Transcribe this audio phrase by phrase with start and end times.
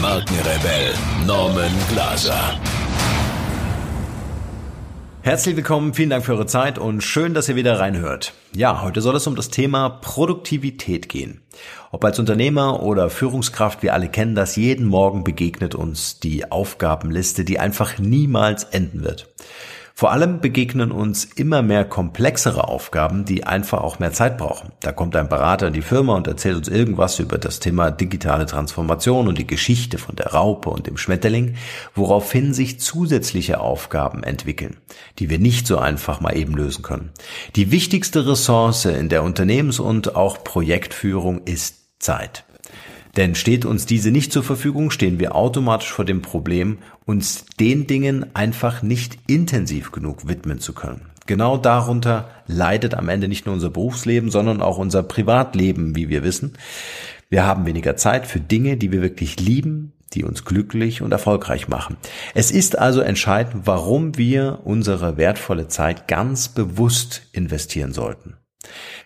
[0.00, 0.94] Markenrebell
[1.26, 2.58] Norman Glaser.
[5.20, 8.32] Herzlich willkommen, vielen Dank für eure Zeit und schön, dass ihr wieder reinhört.
[8.54, 11.42] Ja, heute soll es um das Thema Produktivität gehen.
[11.90, 17.44] Ob als Unternehmer oder Führungskraft, wir alle kennen das, jeden Morgen begegnet uns die Aufgabenliste,
[17.44, 19.28] die einfach niemals enden wird.
[20.00, 24.72] Vor allem begegnen uns immer mehr komplexere Aufgaben, die einfach auch mehr Zeit brauchen.
[24.80, 28.46] Da kommt ein Berater in die Firma und erzählt uns irgendwas über das Thema digitale
[28.46, 31.56] Transformation und die Geschichte von der Raupe und dem Schmetterling,
[31.94, 34.78] woraufhin sich zusätzliche Aufgaben entwickeln,
[35.18, 37.10] die wir nicht so einfach mal eben lösen können.
[37.54, 42.46] Die wichtigste Ressource in der Unternehmens- und auch Projektführung ist Zeit.
[43.16, 47.86] Denn steht uns diese nicht zur Verfügung, stehen wir automatisch vor dem Problem, uns den
[47.86, 51.10] Dingen einfach nicht intensiv genug widmen zu können.
[51.26, 56.24] Genau darunter leidet am Ende nicht nur unser Berufsleben, sondern auch unser Privatleben, wie wir
[56.24, 56.54] wissen.
[57.28, 61.68] Wir haben weniger Zeit für Dinge, die wir wirklich lieben, die uns glücklich und erfolgreich
[61.68, 61.96] machen.
[62.34, 68.36] Es ist also entscheidend, warum wir unsere wertvolle Zeit ganz bewusst investieren sollten.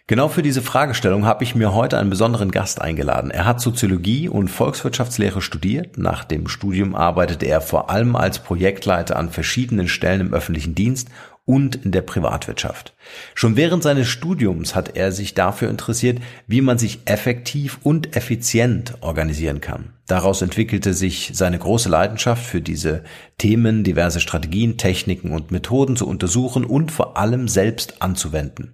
[0.06, 3.30] Genau für diese Fragestellung habe ich mir heute einen besonderen Gast eingeladen.
[3.30, 5.96] Er hat Soziologie und Volkswirtschaftslehre studiert.
[5.96, 11.08] Nach dem Studium arbeitete er vor allem als Projektleiter an verschiedenen Stellen im öffentlichen Dienst
[11.46, 12.94] und in der Privatwirtschaft.
[13.34, 18.94] Schon während seines Studiums hat er sich dafür interessiert, wie man sich effektiv und effizient
[19.02, 19.92] organisieren kann.
[20.06, 23.04] Daraus entwickelte sich seine große Leidenschaft für diese
[23.36, 28.72] Themen, diverse Strategien, Techniken und Methoden zu untersuchen und vor allem selbst anzuwenden.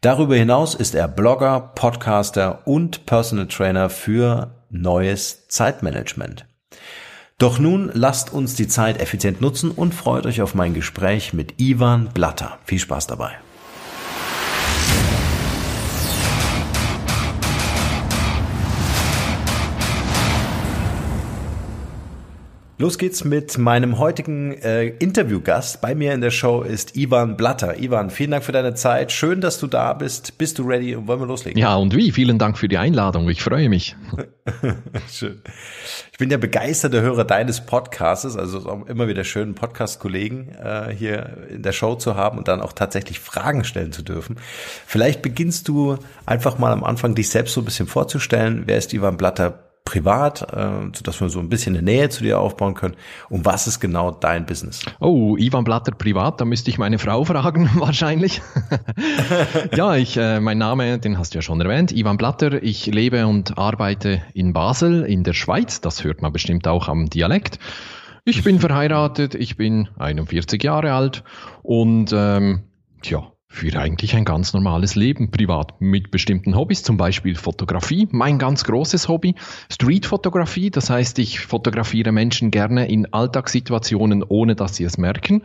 [0.00, 6.46] Darüber hinaus ist er Blogger, Podcaster und Personal Trainer für neues Zeitmanagement.
[7.38, 11.60] Doch nun lasst uns die Zeit effizient nutzen und freut euch auf mein Gespräch mit
[11.60, 12.58] Ivan Blatter.
[12.64, 13.32] Viel Spaß dabei.
[22.76, 25.80] Los geht's mit meinem heutigen äh, Interviewgast.
[25.80, 27.78] Bei mir in der Show ist Ivan Blatter.
[27.78, 29.12] Ivan, vielen Dank für deine Zeit.
[29.12, 30.38] Schön, dass du da bist.
[30.38, 31.56] Bist du ready und wollen wir loslegen?
[31.56, 32.10] Ja, und wie?
[32.10, 33.28] Vielen Dank für die Einladung.
[33.28, 33.94] Ich freue mich.
[35.08, 35.40] schön.
[36.10, 41.46] Ich bin ja begeisterter Hörer deines Podcasts, also auch immer wieder schön, Podcast-Kollegen äh, hier
[41.50, 44.34] in der Show zu haben und dann auch tatsächlich Fragen stellen zu dürfen.
[44.84, 48.64] Vielleicht beginnst du einfach mal am Anfang dich selbst so ein bisschen vorzustellen.
[48.66, 49.60] Wer ist Ivan Blatter?
[49.84, 52.96] Privat, äh, sodass wir so ein bisschen eine Nähe zu dir aufbauen können.
[53.28, 54.84] Und was ist genau dein Business?
[54.98, 58.40] Oh, Ivan Blatter privat, da müsste ich meine Frau fragen, wahrscheinlich.
[59.76, 62.62] ja, ich, äh, mein Name, den hast du ja schon erwähnt, Ivan Blatter.
[62.62, 65.80] Ich lebe und arbeite in Basel in der Schweiz.
[65.80, 67.58] Das hört man bestimmt auch am Dialekt.
[68.24, 71.24] Ich bin verheiratet, ich bin 41 Jahre alt
[71.62, 72.64] und ähm,
[73.02, 78.38] tja, führe eigentlich ein ganz normales Leben privat mit bestimmten Hobbys, zum Beispiel Fotografie, mein
[78.38, 79.36] ganz großes Hobby,
[79.70, 85.42] Streetfotografie, das heißt, ich fotografiere Menschen gerne in Alltagssituationen, ohne dass sie es merken.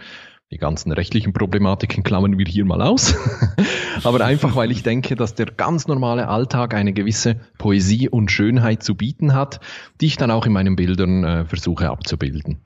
[0.52, 3.16] Die ganzen rechtlichen Problematiken klammern wir hier mal aus.
[4.04, 8.82] Aber einfach, weil ich denke, dass der ganz normale Alltag eine gewisse Poesie und Schönheit
[8.82, 9.60] zu bieten hat,
[10.02, 12.62] die ich dann auch in meinen Bildern äh, versuche abzubilden.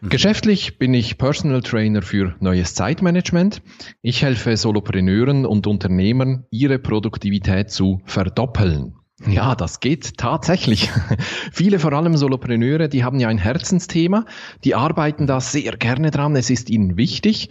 [0.00, 0.08] Mhm.
[0.10, 3.62] Geschäftlich bin ich Personal Trainer für neues Zeitmanagement.
[4.02, 8.94] Ich helfe Solopreneuren und Unternehmern, ihre Produktivität zu verdoppeln.
[9.26, 10.90] Ja, das geht tatsächlich.
[11.52, 14.24] Viele, vor allem Solopreneure, die haben ja ein Herzensthema,
[14.62, 17.48] die arbeiten da sehr gerne dran, es ist ihnen wichtig,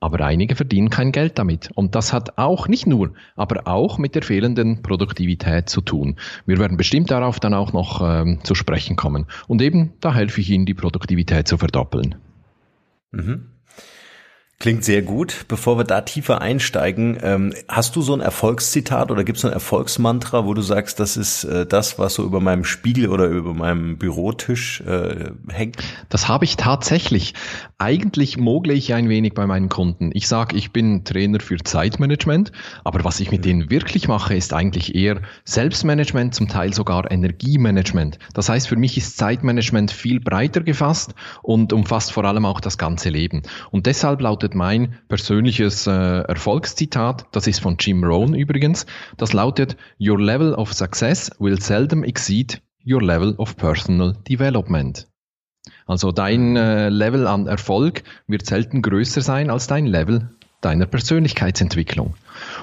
[0.00, 1.70] aber einige verdienen kein Geld damit.
[1.74, 6.16] Und das hat auch nicht nur, aber auch mit der fehlenden Produktivität zu tun.
[6.46, 9.26] Wir werden bestimmt darauf dann auch noch ähm, zu sprechen kommen.
[9.48, 12.14] Und eben, da helfe ich Ihnen, die Produktivität zu verdoppeln.
[13.10, 13.46] Mhm.
[14.60, 15.44] Klingt sehr gut.
[15.46, 19.52] Bevor wir da tiefer einsteigen, ähm, hast du so ein Erfolgszitat oder gibt es ein
[19.52, 23.54] Erfolgsmantra, wo du sagst, das ist äh, das, was so über meinem Spiegel oder über
[23.54, 25.76] meinem Bürotisch äh, hängt?
[26.08, 27.34] Das habe ich tatsächlich.
[27.78, 30.10] Eigentlich mogle ich ein wenig bei meinen Kunden.
[30.12, 32.50] Ich sage, ich bin Trainer für Zeitmanagement,
[32.82, 38.18] aber was ich mit denen wirklich mache, ist eigentlich eher Selbstmanagement, zum Teil sogar Energiemanagement.
[38.34, 42.76] Das heißt, für mich ist Zeitmanagement viel breiter gefasst und umfasst vor allem auch das
[42.76, 43.42] ganze Leben.
[43.70, 48.86] Und deshalb lautet lautet mein persönliches äh, Erfolgszitat, das ist von Jim Rohn übrigens,
[49.16, 55.06] das lautet, Your level of success will seldom exceed your level of personal development.
[55.86, 60.30] Also dein äh, Level an Erfolg wird selten größer sein als dein Level
[60.62, 62.14] deiner Persönlichkeitsentwicklung.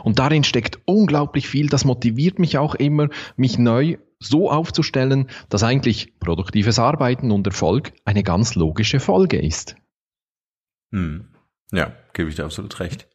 [0.04, 1.70] Und darin steckt unglaublich viel.
[1.70, 7.94] Das motiviert mich auch immer, mich neu so aufzustellen, dass eigentlich produktives Arbeiten und Erfolg
[8.06, 9.76] eine ganz logische Folge ist.
[10.92, 11.35] Hm.
[11.76, 13.08] Ja, gebe ich dir absolut recht.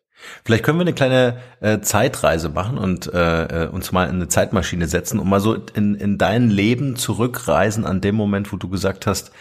[0.45, 4.29] Vielleicht können wir eine kleine äh, Zeitreise machen und äh, äh, uns mal in eine
[4.29, 8.69] Zeitmaschine setzen und mal so in, in dein Leben zurückreisen an dem Moment, wo du
[8.69, 9.33] gesagt hast,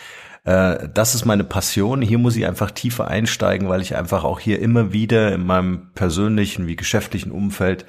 [0.46, 4.40] äh, das ist meine Passion, hier muss ich einfach tiefer einsteigen, weil ich einfach auch
[4.40, 7.86] hier immer wieder in meinem persönlichen wie geschäftlichen Umfeld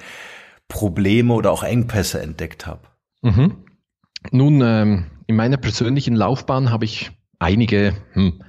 [0.67, 2.81] Probleme oder auch Engpässe entdeckt habe.
[3.21, 3.57] Mhm.
[4.31, 8.43] Nun, ähm, in meiner persönlichen Laufbahn habe ich einige hm,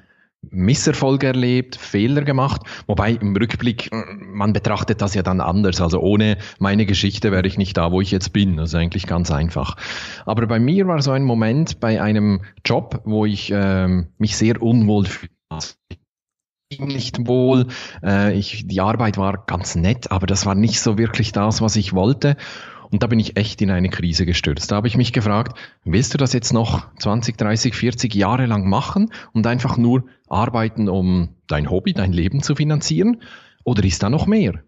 [0.52, 5.80] Misserfolge erlebt, Fehler gemacht, wobei im Rückblick, man betrachtet das ja dann anders.
[5.80, 8.60] Also ohne meine Geschichte wäre ich nicht da, wo ich jetzt bin.
[8.60, 9.76] Also eigentlich ganz einfach.
[10.26, 14.62] Aber bei mir war so ein Moment bei einem Job, wo ich ähm, mich sehr
[14.62, 15.32] unwohl fühlte
[16.78, 17.66] nicht wohl.
[18.02, 21.76] Äh, ich, die Arbeit war ganz nett, aber das war nicht so wirklich das, was
[21.76, 22.36] ich wollte.
[22.92, 24.70] Und da bin ich echt in eine Krise gestürzt.
[24.70, 28.68] Da habe ich mich gefragt, willst du das jetzt noch 20, 30, 40 Jahre lang
[28.68, 33.22] machen und einfach nur arbeiten, um dein Hobby, dein Leben zu finanzieren?
[33.64, 34.62] Oder ist da noch mehr?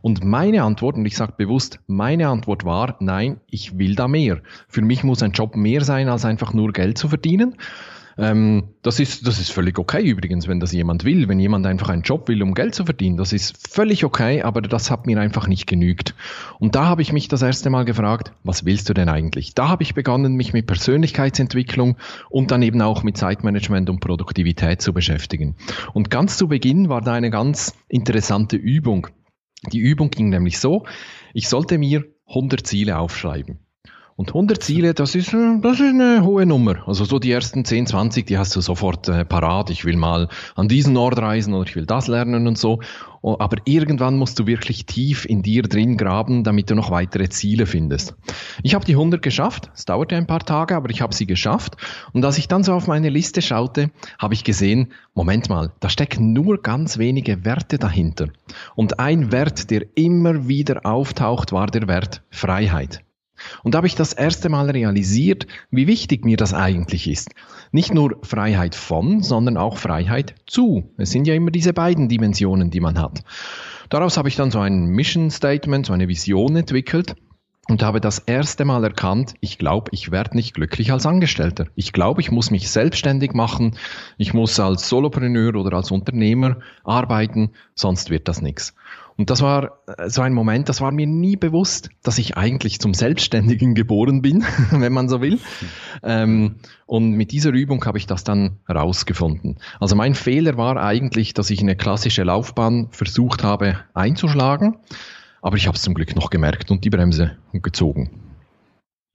[0.00, 4.40] Und meine Antwort, und ich sage bewusst, meine Antwort war, nein, ich will da mehr.
[4.68, 7.56] Für mich muss ein Job mehr sein, als einfach nur Geld zu verdienen.
[8.18, 11.28] Ähm, das, ist, das ist völlig okay übrigens, wenn das jemand will.
[11.28, 14.60] Wenn jemand einfach einen Job will, um Geld zu verdienen, das ist völlig okay, aber
[14.60, 16.16] das hat mir einfach nicht genügt.
[16.58, 19.54] Und da habe ich mich das erste Mal gefragt, was willst du denn eigentlich?
[19.54, 21.96] Da habe ich begonnen, mich mit Persönlichkeitsentwicklung
[22.28, 25.54] und dann eben auch mit Zeitmanagement und Produktivität zu beschäftigen.
[25.94, 29.06] Und ganz zu Beginn war da eine ganz interessante Übung.
[29.72, 30.86] Die Übung ging nämlich so,
[31.34, 33.60] ich sollte mir 100 Ziele aufschreiben.
[34.18, 36.82] Und 100 Ziele, das ist, das ist eine hohe Nummer.
[36.88, 39.70] Also so die ersten 10, 20, die hast du sofort äh, parat.
[39.70, 42.80] Ich will mal an diesen Ort reisen oder ich will das lernen und so.
[43.22, 47.28] Oh, aber irgendwann musst du wirklich tief in dir drin graben, damit du noch weitere
[47.28, 48.16] Ziele findest.
[48.64, 49.70] Ich habe die 100 geschafft.
[49.72, 51.76] Es dauerte ein paar Tage, aber ich habe sie geschafft.
[52.12, 55.88] Und als ich dann so auf meine Liste schaute, habe ich gesehen, Moment mal, da
[55.88, 58.30] stecken nur ganz wenige Werte dahinter.
[58.74, 63.04] Und ein Wert, der immer wieder auftaucht, war der Wert Freiheit.
[63.62, 67.30] Und da habe ich das erste Mal realisiert, wie wichtig mir das eigentlich ist.
[67.72, 70.92] Nicht nur Freiheit von, sondern auch Freiheit zu.
[70.96, 73.22] Es sind ja immer diese beiden Dimensionen, die man hat.
[73.88, 77.16] Daraus habe ich dann so ein Mission Statement, so eine Vision entwickelt
[77.68, 81.66] und habe das erste Mal erkannt, ich glaube, ich werde nicht glücklich als Angestellter.
[81.74, 83.76] Ich glaube, ich muss mich selbstständig machen,
[84.16, 88.74] ich muss als Solopreneur oder als Unternehmer arbeiten, sonst wird das nichts.
[89.18, 92.78] Und das war äh, so ein Moment, das war mir nie bewusst, dass ich eigentlich
[92.78, 95.40] zum Selbstständigen geboren bin, wenn man so will.
[96.04, 96.56] Ähm,
[96.86, 99.58] und mit dieser Übung habe ich das dann rausgefunden.
[99.80, 104.76] Also mein Fehler war eigentlich, dass ich eine klassische Laufbahn versucht habe einzuschlagen,
[105.42, 108.27] aber ich habe es zum Glück noch gemerkt und die Bremse gezogen.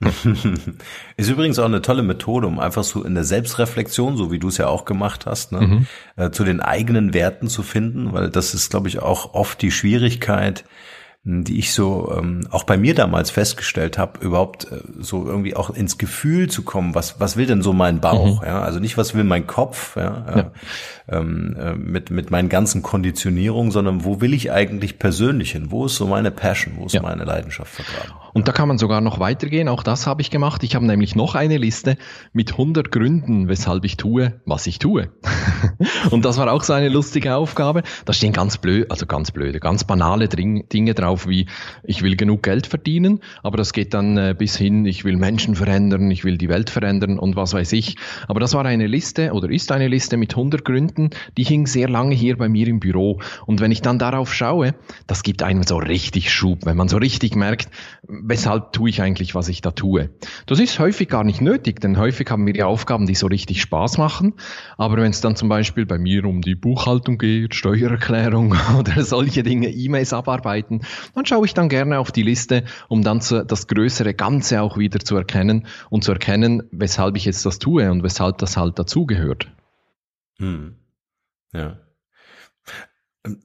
[1.17, 4.47] Ist übrigens auch eine tolle Methode, um einfach so in der Selbstreflexion, so wie du
[4.47, 5.87] es ja auch gemacht hast, ne, mhm.
[6.15, 9.71] äh, zu den eigenen Werten zu finden, weil das ist, glaube ich, auch oft die
[9.71, 10.65] Schwierigkeit,
[11.25, 15.69] die ich so ähm, auch bei mir damals festgestellt habe, überhaupt äh, so irgendwie auch
[15.69, 18.47] ins Gefühl zu kommen, was was will denn so mein Bauch, mhm.
[18.47, 20.51] ja, also nicht was will mein Kopf, ja, ja.
[21.07, 25.85] Ähm, äh, mit mit meinen ganzen Konditionierungen, sondern wo will ich eigentlich persönlich hin, wo
[25.85, 27.01] ist so meine Passion, wo ist ja.
[27.01, 28.22] meine Leidenschaft vergraben.
[28.33, 30.63] Und da kann man sogar noch weitergehen, auch das habe ich gemacht.
[30.63, 31.97] Ich habe nämlich noch eine Liste
[32.33, 35.09] mit 100 Gründen, weshalb ich tue, was ich tue.
[36.11, 37.83] und das war auch so eine lustige Aufgabe.
[38.05, 41.45] Da stehen ganz blöd, also ganz blöde, ganz banale Dinge drauf, wie
[41.83, 45.55] ich will genug Geld verdienen, aber das geht dann äh, bis hin, ich will Menschen
[45.55, 47.97] verändern, ich will die Welt verändern und was weiß ich.
[48.27, 51.87] Aber das war eine Liste oder ist eine Liste mit 100 Gründen, die hing sehr
[51.87, 53.19] lange hier bei mir im Büro.
[53.45, 54.73] Und wenn ich dann darauf schaue,
[55.05, 57.69] das gibt einem so richtig Schub, wenn man so richtig merkt,
[58.25, 60.09] weshalb tue ich eigentlich, was ich da tue.
[60.45, 63.61] Das ist häufig gar nicht nötig, denn häufig haben wir die Aufgaben, die so richtig
[63.61, 64.33] Spaß machen.
[64.77, 69.43] Aber wenn es dann zum Beispiel bei mir um die Buchhaltung geht, Steuererklärung oder solche
[69.43, 70.81] Dinge, E-Mails abarbeiten,
[71.13, 74.77] dann schaue ich dann gerne auf die Liste, um dann zu, das größere Ganze auch
[74.77, 78.79] wieder zu erkennen und zu erkennen, weshalb ich jetzt das tue und weshalb das halt
[78.79, 79.51] dazugehört.
[80.39, 80.75] Hm.
[81.53, 81.77] Ja.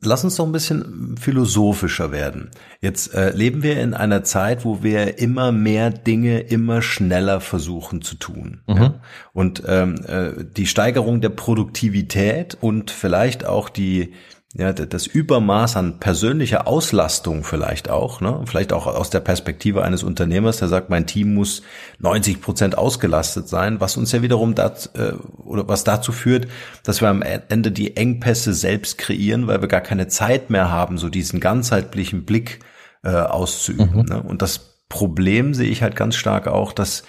[0.02, 2.50] Lass uns doch ein bisschen philosophischer werden.
[2.80, 8.02] Jetzt äh, leben wir in einer Zeit, wo wir immer mehr Dinge immer schneller versuchen
[8.02, 8.61] zu tun.
[8.66, 8.76] Mhm.
[8.76, 8.94] Ja?
[9.32, 14.14] Und ähm, äh, die Steigerung der Produktivität und vielleicht auch die
[14.55, 18.40] ja, das Übermaß an persönlicher Auslastung vielleicht auch, ne?
[18.47, 21.62] vielleicht auch aus der Perspektive eines Unternehmers, der sagt, mein Team muss
[21.99, 26.49] 90 Prozent ausgelastet sein, was uns ja wiederum dat, äh, oder was dazu führt,
[26.83, 30.97] dass wir am Ende die Engpässe selbst kreieren, weil wir gar keine Zeit mehr haben,
[30.97, 32.61] so diesen ganzheitlichen Blick
[33.02, 33.99] äh, auszuüben.
[33.99, 34.07] Mhm.
[34.07, 34.23] Ne?
[34.23, 37.02] Und das Problem sehe ich halt ganz stark auch, dass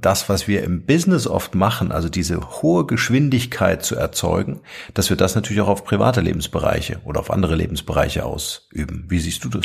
[0.00, 4.60] das, was wir im Business oft machen, also diese hohe Geschwindigkeit zu erzeugen,
[4.94, 9.04] dass wir das natürlich auch auf private Lebensbereiche oder auf andere Lebensbereiche ausüben.
[9.08, 9.64] Wie siehst du das?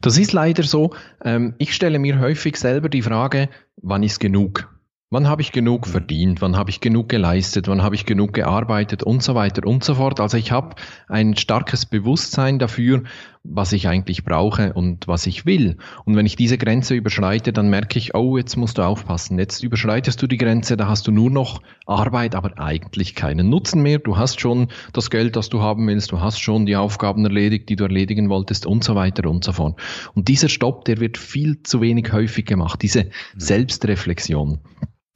[0.00, 0.94] Das ist leider so.
[1.24, 4.68] Ähm, ich stelle mir häufig selber die Frage, wann ist genug?
[5.08, 5.90] Wann habe ich genug mhm.
[5.92, 6.42] verdient?
[6.42, 7.68] Wann habe ich genug geleistet?
[7.68, 9.04] Wann habe ich genug gearbeitet?
[9.04, 10.18] Und so weiter und so fort.
[10.18, 10.74] Also ich habe
[11.08, 13.04] ein starkes Bewusstsein dafür,
[13.48, 15.76] was ich eigentlich brauche und was ich will.
[16.04, 19.38] Und wenn ich diese Grenze überschreite, dann merke ich, oh, jetzt musst du aufpassen.
[19.38, 23.82] Jetzt überschreitest du die Grenze, da hast du nur noch Arbeit, aber eigentlich keinen Nutzen
[23.82, 23.98] mehr.
[23.98, 26.12] Du hast schon das Geld, das du haben willst.
[26.12, 29.52] Du hast schon die Aufgaben erledigt, die du erledigen wolltest und so weiter und so
[29.52, 29.78] fort.
[30.14, 32.82] Und dieser Stopp, der wird viel zu wenig häufig gemacht.
[32.82, 33.10] Diese mhm.
[33.36, 34.60] Selbstreflexion.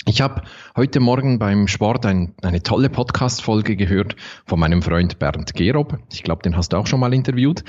[0.06, 0.42] Ich habe
[0.76, 4.16] heute Morgen beim Sport ein, eine tolle Podcast-Folge gehört
[4.46, 5.98] von meinem Freund Bernd Gerob.
[6.10, 7.64] Ich glaube, den hast du auch schon mal interviewt.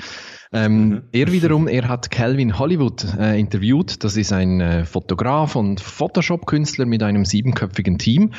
[0.50, 1.02] Ähm, mhm.
[1.12, 4.02] Er wiederum, er hat Calvin Hollywood äh, interviewt.
[4.02, 8.32] Das ist ein äh, Fotograf und Photoshop-Künstler mit einem siebenköpfigen Team.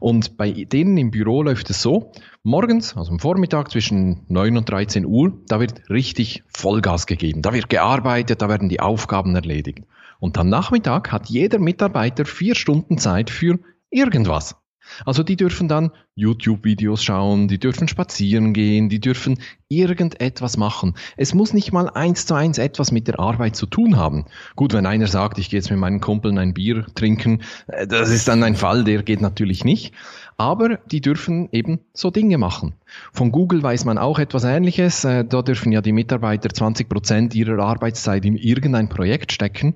[0.00, 4.68] Und bei denen im Büro läuft es so, morgens, also am Vormittag zwischen 9 und
[4.68, 7.40] 13 Uhr, da wird richtig Vollgas gegeben.
[7.40, 9.84] Da wird gearbeitet, da werden die Aufgaben erledigt.
[10.20, 13.58] Und am Nachmittag hat jeder Mitarbeiter vier Stunden Zeit für
[13.90, 14.56] irgendwas.
[15.04, 20.94] Also die dürfen dann YouTube-Videos schauen, die dürfen spazieren gehen, die dürfen irgendetwas machen.
[21.16, 24.26] Es muss nicht mal eins zu eins etwas mit der Arbeit zu tun haben.
[24.56, 28.10] Gut, wenn einer sagt, ich gehe jetzt mit meinen Kumpeln ein Bier trinken, äh, das
[28.10, 29.94] ist dann ein Fall, der geht natürlich nicht.
[30.40, 32.72] Aber die dürfen eben so Dinge machen.
[33.12, 35.04] Von Google weiß man auch etwas Ähnliches.
[35.04, 39.74] Äh, da dürfen ja die Mitarbeiter 20 Prozent ihrer Arbeitszeit in irgendein Projekt stecken.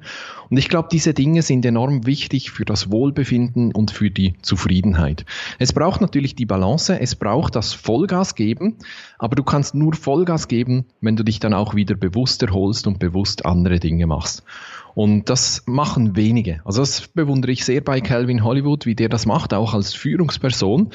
[0.49, 5.27] Und ich glaube, diese Dinge sind enorm wichtig für das Wohlbefinden und für die Zufriedenheit.
[5.59, 8.77] Es braucht natürlich die Balance, es braucht das Vollgas geben,
[9.19, 12.99] aber du kannst nur Vollgas geben, wenn du dich dann auch wieder bewusst erholst und
[12.99, 14.43] bewusst andere Dinge machst.
[14.95, 16.61] Und das machen wenige.
[16.65, 20.91] Also das bewundere ich sehr bei Calvin Hollywood, wie der das macht, auch als Führungsperson.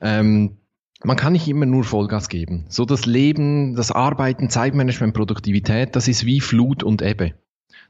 [0.00, 0.58] Ähm,
[1.04, 2.66] man kann nicht immer nur Vollgas geben.
[2.68, 7.34] So das Leben, das Arbeiten, Zeitmanagement, Produktivität, das ist wie Flut und Ebbe.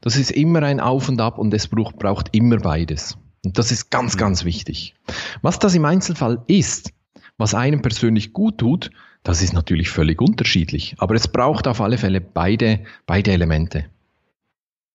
[0.01, 3.17] Das ist immer ein Auf und Ab und es braucht, braucht immer beides.
[3.45, 4.19] Und das ist ganz, mhm.
[4.19, 4.95] ganz wichtig.
[5.43, 6.93] Was das im Einzelfall ist,
[7.39, 8.91] was einem persönlich gut tut,
[9.29, 10.95] das ist natürlich völlig unterschiedlich.
[10.97, 13.85] Aber es braucht auf alle Fälle beide, beide Elemente.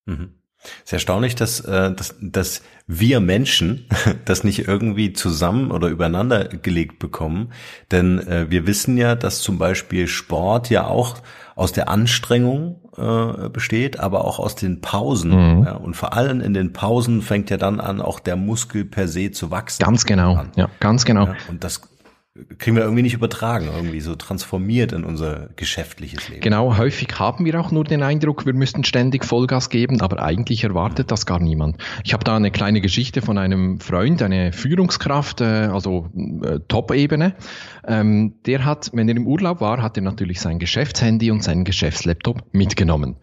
[0.07, 0.29] Mhm.
[0.57, 3.85] Es ist erstaunlich, dass, äh, dass, dass wir Menschen
[4.25, 7.51] das nicht irgendwie zusammen oder übereinander gelegt bekommen.
[7.91, 11.17] Denn äh, wir wissen ja, dass zum Beispiel Sport ja auch
[11.55, 15.29] aus der Anstrengung äh, besteht, aber auch aus den Pausen.
[15.59, 15.63] Mhm.
[15.63, 19.07] Ja, und vor allem in den Pausen fängt ja dann an, auch der Muskel per
[19.07, 19.83] se zu wachsen.
[19.83, 20.51] Ganz genau, an.
[20.55, 21.27] ja, ganz genau.
[21.27, 21.81] Ja, und das
[22.57, 26.41] kriegen wir irgendwie nicht übertragen, irgendwie so transformiert in unser geschäftliches Leben.
[26.41, 30.63] Genau, häufig haben wir auch nur den Eindruck, wir müssten ständig Vollgas geben, aber eigentlich
[30.63, 31.77] erwartet das gar niemand.
[32.03, 36.09] Ich habe da eine kleine Geschichte von einem Freund, eine Führungskraft, äh, also
[36.43, 37.35] äh, Top-Ebene.
[37.87, 41.65] Ähm, der hat, wenn er im Urlaub war, hat er natürlich sein Geschäftshandy und seinen
[41.65, 43.17] Geschäftslaptop mitgenommen.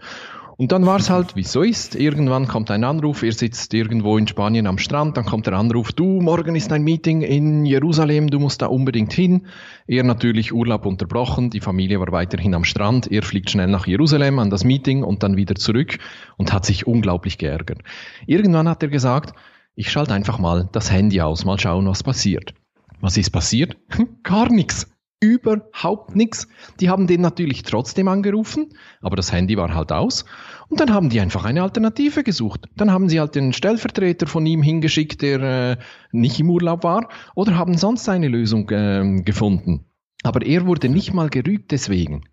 [0.60, 1.94] Und dann war es halt, wie so ist.
[1.94, 5.90] Irgendwann kommt ein Anruf, ihr sitzt irgendwo in Spanien am Strand, dann kommt der Anruf,
[5.92, 9.46] du, morgen ist ein Meeting in Jerusalem, du musst da unbedingt hin.
[9.86, 14.38] Er natürlich Urlaub unterbrochen, die Familie war weiterhin am Strand, er fliegt schnell nach Jerusalem
[14.38, 15.96] an das Meeting und dann wieder zurück
[16.36, 17.78] und hat sich unglaublich geärgert.
[18.26, 19.32] Irgendwann hat er gesagt,
[19.76, 22.52] ich schalte einfach mal das Handy aus, mal schauen, was passiert.
[23.00, 23.78] Was ist passiert?
[24.24, 24.86] Gar nichts
[25.20, 26.48] überhaupt nichts.
[26.80, 28.70] Die haben den natürlich trotzdem angerufen,
[29.02, 30.24] aber das Handy war halt aus.
[30.68, 32.66] Und dann haben die einfach eine Alternative gesucht.
[32.76, 35.76] Dann haben sie halt den Stellvertreter von ihm hingeschickt, der äh,
[36.10, 39.84] nicht im Urlaub war, oder haben sonst eine Lösung äh, gefunden.
[40.22, 42.24] Aber er wurde nicht mal gerügt deswegen.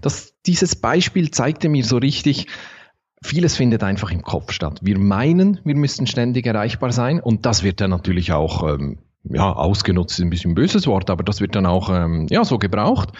[0.00, 2.46] Das, dieses Beispiel zeigte mir so richtig,
[3.22, 4.80] vieles findet einfach im Kopf statt.
[4.82, 9.52] Wir meinen, wir müssten ständig erreichbar sein und das wird dann natürlich auch ähm, ja,
[9.52, 12.58] ausgenutzt ist ein bisschen ein böses Wort, aber das wird dann auch ähm, ja, so
[12.58, 13.10] gebraucht.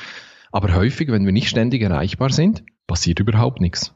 [0.51, 3.95] Aber häufig, wenn wir nicht ständig erreichbar sind, passiert überhaupt nichts.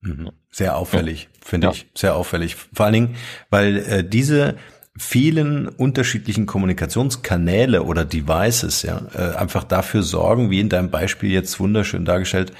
[0.00, 0.30] Mhm.
[0.50, 1.28] Sehr auffällig, ja.
[1.42, 1.72] finde ja.
[1.72, 1.86] ich.
[1.94, 2.54] Sehr auffällig.
[2.54, 3.16] Vor allen Dingen,
[3.50, 4.56] weil äh, diese
[4.96, 11.60] vielen unterschiedlichen Kommunikationskanäle oder Devices ja äh, einfach dafür sorgen, wie in deinem Beispiel jetzt
[11.60, 12.52] wunderschön dargestellt,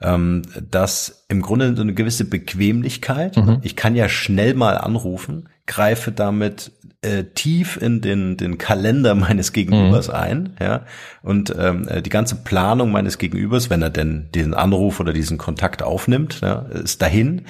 [0.00, 3.60] ähm, dass im Grunde so eine gewisse Bequemlichkeit, mhm.
[3.62, 9.52] ich kann ja schnell mal anrufen, greife damit äh, tief in den, den Kalender meines
[9.52, 10.14] Gegenübers mhm.
[10.14, 10.84] ein, ja,
[11.22, 15.38] und ähm, äh, die ganze Planung meines Gegenübers, wenn er denn diesen Anruf oder diesen
[15.38, 17.42] Kontakt aufnimmt, ja, ist dahin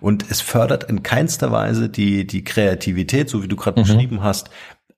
[0.00, 3.84] und es fördert in keinster Weise die die Kreativität, so wie du gerade mhm.
[3.84, 4.50] beschrieben hast,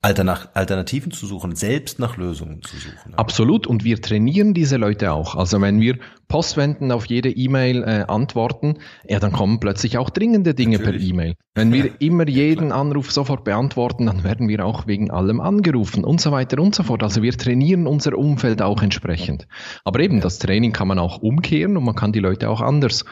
[0.07, 3.15] Alternativen zu suchen, selbst nach Lösungen zu suchen.
[3.15, 3.67] Absolut.
[3.67, 5.35] Und wir trainieren diese Leute auch.
[5.35, 5.99] Also wenn wir
[6.29, 11.03] Postwenden auf jede E-Mail äh, antworten, ja, dann kommen plötzlich auch dringende Dinge Natürlich.
[11.03, 11.35] per E-Mail.
[11.55, 16.21] Wenn wir immer jeden Anruf sofort beantworten, dann werden wir auch wegen allem angerufen und
[16.21, 17.03] so weiter und so fort.
[17.03, 19.49] Also wir trainieren unser Umfeld auch entsprechend.
[19.85, 23.05] Aber eben, das Training kann man auch umkehren und man kann die Leute auch anders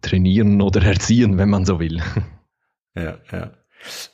[0.00, 2.00] trainieren oder erziehen, wenn man so will.
[2.96, 3.52] Ja, ja.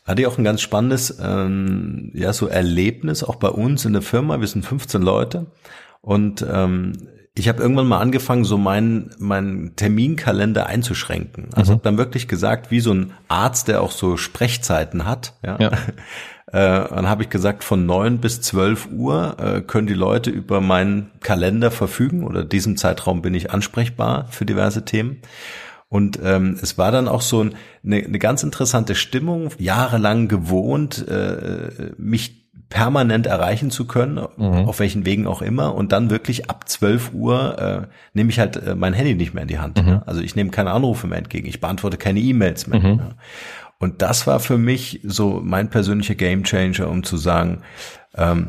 [0.04, 4.02] Hatte ich auch ein ganz spannendes, ähm, ja, so Erlebnis, auch bei uns in der
[4.02, 4.40] Firma.
[4.40, 5.46] Wir sind 15 Leute
[6.00, 6.92] und ähm,
[7.38, 11.48] ich habe irgendwann mal angefangen, so meinen meinen Terminkalender einzuschränken.
[11.52, 11.74] Also mhm.
[11.74, 15.34] habe dann wirklich gesagt, wie so ein Arzt, der auch so Sprechzeiten hat.
[15.44, 15.58] Ja.
[15.60, 15.70] ja.
[16.52, 20.60] Äh, dann habe ich gesagt, von neun bis zwölf Uhr äh, können die Leute über
[20.60, 25.20] meinen Kalender verfügen oder diesem Zeitraum bin ich ansprechbar für diverse Themen.
[25.88, 31.92] Und ähm, es war dann auch so eine, eine ganz interessante Stimmung, jahrelang gewohnt, äh,
[31.96, 34.66] mich permanent erreichen zu können, mhm.
[34.66, 35.74] auf welchen Wegen auch immer.
[35.74, 39.42] Und dann wirklich ab 12 Uhr äh, nehme ich halt äh, mein Handy nicht mehr
[39.42, 39.80] in die Hand.
[39.80, 39.88] Mhm.
[39.88, 40.02] Ja?
[40.06, 42.80] Also ich nehme keine Anrufe mehr entgegen, ich beantworte keine E-Mails mehr.
[42.80, 42.98] Mhm.
[42.98, 43.08] Ja?
[43.78, 47.62] Und das war für mich so mein persönlicher Gamechanger, um zu sagen,
[48.16, 48.48] ähm,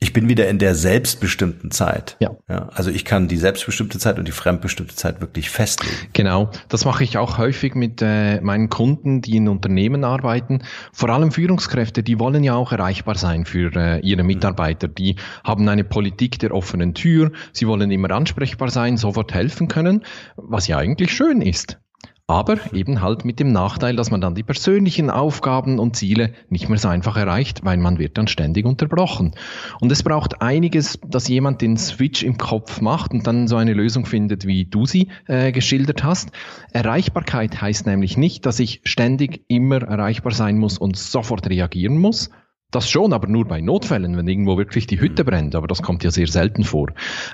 [0.00, 2.16] ich bin wieder in der selbstbestimmten Zeit.
[2.20, 2.36] Ja.
[2.48, 2.68] ja.
[2.74, 5.94] Also ich kann die selbstbestimmte Zeit und die fremdbestimmte Zeit wirklich festlegen.
[6.12, 10.62] Genau, das mache ich auch häufig mit äh, meinen Kunden, die in Unternehmen arbeiten.
[10.92, 14.88] Vor allem Führungskräfte, die wollen ja auch erreichbar sein für äh, ihre Mitarbeiter.
[14.88, 17.32] Die haben eine Politik der offenen Tür.
[17.52, 20.04] Sie wollen immer ansprechbar sein, sofort helfen können,
[20.36, 21.78] was ja eigentlich schön ist.
[22.26, 26.70] Aber eben halt mit dem Nachteil, dass man dann die persönlichen Aufgaben und Ziele nicht
[26.70, 29.34] mehr so einfach erreicht, weil man wird dann ständig unterbrochen.
[29.80, 33.74] Und es braucht einiges, dass jemand den Switch im Kopf macht und dann so eine
[33.74, 36.30] Lösung findet, wie du sie äh, geschildert hast.
[36.72, 42.30] Erreichbarkeit heißt nämlich nicht, dass ich ständig immer erreichbar sein muss und sofort reagieren muss,
[42.74, 46.04] das schon, aber nur bei Notfällen, wenn irgendwo wirklich die Hütte brennt, aber das kommt
[46.04, 46.88] ja sehr selten vor.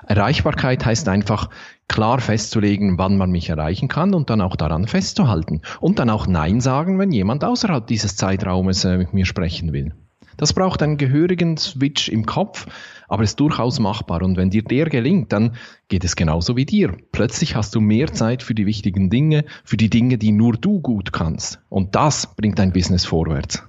[0.06, 1.50] Erreichbarkeit heißt einfach
[1.88, 5.62] klar festzulegen, wann man mich erreichen kann und dann auch daran festzuhalten.
[5.80, 9.92] Und dann auch Nein sagen, wenn jemand außerhalb dieses Zeitraumes äh, mit mir sprechen will.
[10.36, 12.66] Das braucht einen gehörigen Switch im Kopf,
[13.08, 14.22] aber ist durchaus machbar.
[14.22, 15.56] Und wenn dir der gelingt, dann
[15.88, 16.96] geht es genauso wie dir.
[17.12, 20.80] Plötzlich hast du mehr Zeit für die wichtigen Dinge, für die Dinge, die nur du
[20.80, 21.60] gut kannst.
[21.68, 23.68] Und das bringt dein Business vorwärts.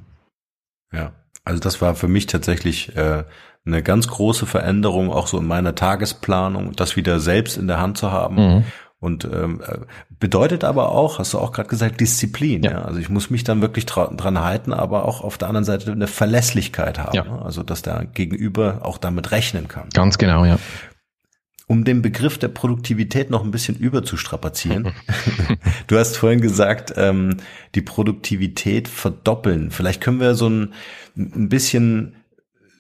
[0.94, 1.14] Ja.
[1.44, 3.24] Also das war für mich tatsächlich äh,
[3.66, 7.98] eine ganz große Veränderung, auch so in meiner Tagesplanung, das wieder selbst in der Hand
[7.98, 8.36] zu haben.
[8.36, 8.64] Mhm.
[9.00, 9.80] Und ähm, äh,
[10.20, 12.62] bedeutet aber auch, hast du auch gerade gesagt, Disziplin.
[12.62, 12.72] Ja.
[12.72, 12.82] ja.
[12.84, 16.06] Also ich muss mich dann wirklich dran halten, aber auch auf der anderen Seite eine
[16.06, 17.16] Verlässlichkeit haben.
[17.16, 17.24] Ja.
[17.24, 17.42] Ne?
[17.42, 19.90] Also dass der Gegenüber auch damit rechnen kann.
[19.94, 20.60] Ganz genau, ja
[21.72, 24.92] um den Begriff der Produktivität noch ein bisschen überzustrapazieren.
[25.88, 27.38] du hast vorhin gesagt, ähm,
[27.76, 29.72] die Produktivität verdoppeln.
[29.72, 30.74] Vielleicht können wir so ein,
[31.16, 32.18] ein bisschen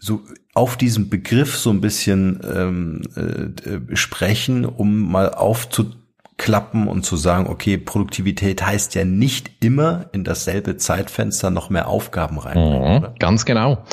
[0.01, 0.23] so
[0.53, 7.47] auf diesen Begriff so ein bisschen ähm, äh, sprechen, um mal aufzuklappen und zu sagen,
[7.47, 12.57] okay, Produktivität heißt ja nicht immer in dasselbe Zeitfenster noch mehr Aufgaben rein.
[12.57, 13.85] Mhm, ganz genau.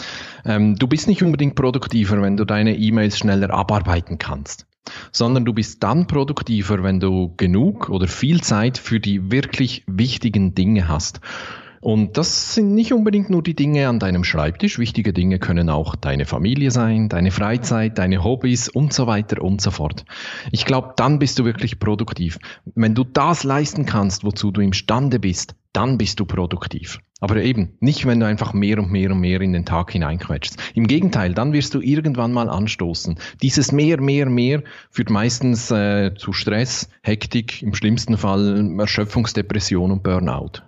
[0.45, 4.68] Ähm, du bist nicht unbedingt produktiver, wenn du deine E-Mails schneller abarbeiten kannst
[5.13, 10.55] sondern du bist dann produktiver, wenn du genug oder viel Zeit für die wirklich wichtigen
[10.55, 11.21] Dinge hast.
[11.81, 14.79] Und das sind nicht unbedingt nur die Dinge an deinem Schreibtisch.
[14.79, 19.61] Wichtige Dinge können auch deine Familie sein, deine Freizeit, deine Hobbys und so weiter und
[19.61, 20.05] so fort.
[20.51, 22.39] Ich glaube, dann bist du wirklich produktiv.
[22.75, 26.99] Wenn du das leisten kannst, wozu du imstande bist, dann bist du produktiv.
[27.21, 30.57] Aber eben nicht, wenn du einfach mehr und mehr und mehr in den Tag hineinquetschst.
[30.75, 33.19] Im Gegenteil, dann wirst du irgendwann mal anstoßen.
[33.43, 40.03] Dieses mehr, mehr, mehr führt meistens äh, zu Stress, Hektik, im schlimmsten Fall Erschöpfungsdepression und
[40.03, 40.68] Burnout.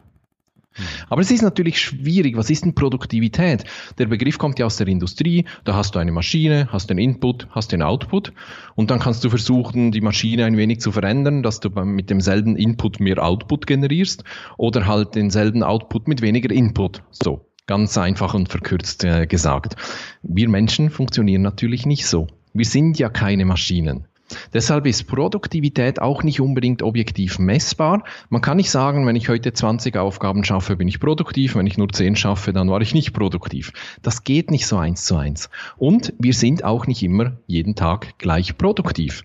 [1.08, 2.36] Aber es ist natürlich schwierig.
[2.36, 3.64] Was ist denn Produktivität?
[3.98, 5.44] Der Begriff kommt ja aus der Industrie.
[5.64, 8.32] Da hast du eine Maschine, hast den Input, hast den Output.
[8.76, 12.56] Und dann kannst du versuchen, die Maschine ein wenig zu verändern, dass du mit demselben
[12.56, 14.24] Input mehr Output generierst
[14.58, 17.02] oder halt denselben Output mit weniger Input.
[17.10, 17.46] So.
[17.66, 19.76] Ganz einfach und verkürzt äh, gesagt.
[20.22, 22.26] Wir Menschen funktionieren natürlich nicht so.
[22.52, 24.06] Wir sind ja keine Maschinen.
[24.52, 28.04] Deshalb ist Produktivität auch nicht unbedingt objektiv messbar.
[28.28, 31.78] Man kann nicht sagen, wenn ich heute 20 Aufgaben schaffe, bin ich produktiv, wenn ich
[31.78, 33.72] nur 10 schaffe, dann war ich nicht produktiv.
[34.02, 35.50] Das geht nicht so eins zu eins.
[35.76, 39.24] Und wir sind auch nicht immer jeden Tag gleich produktiv.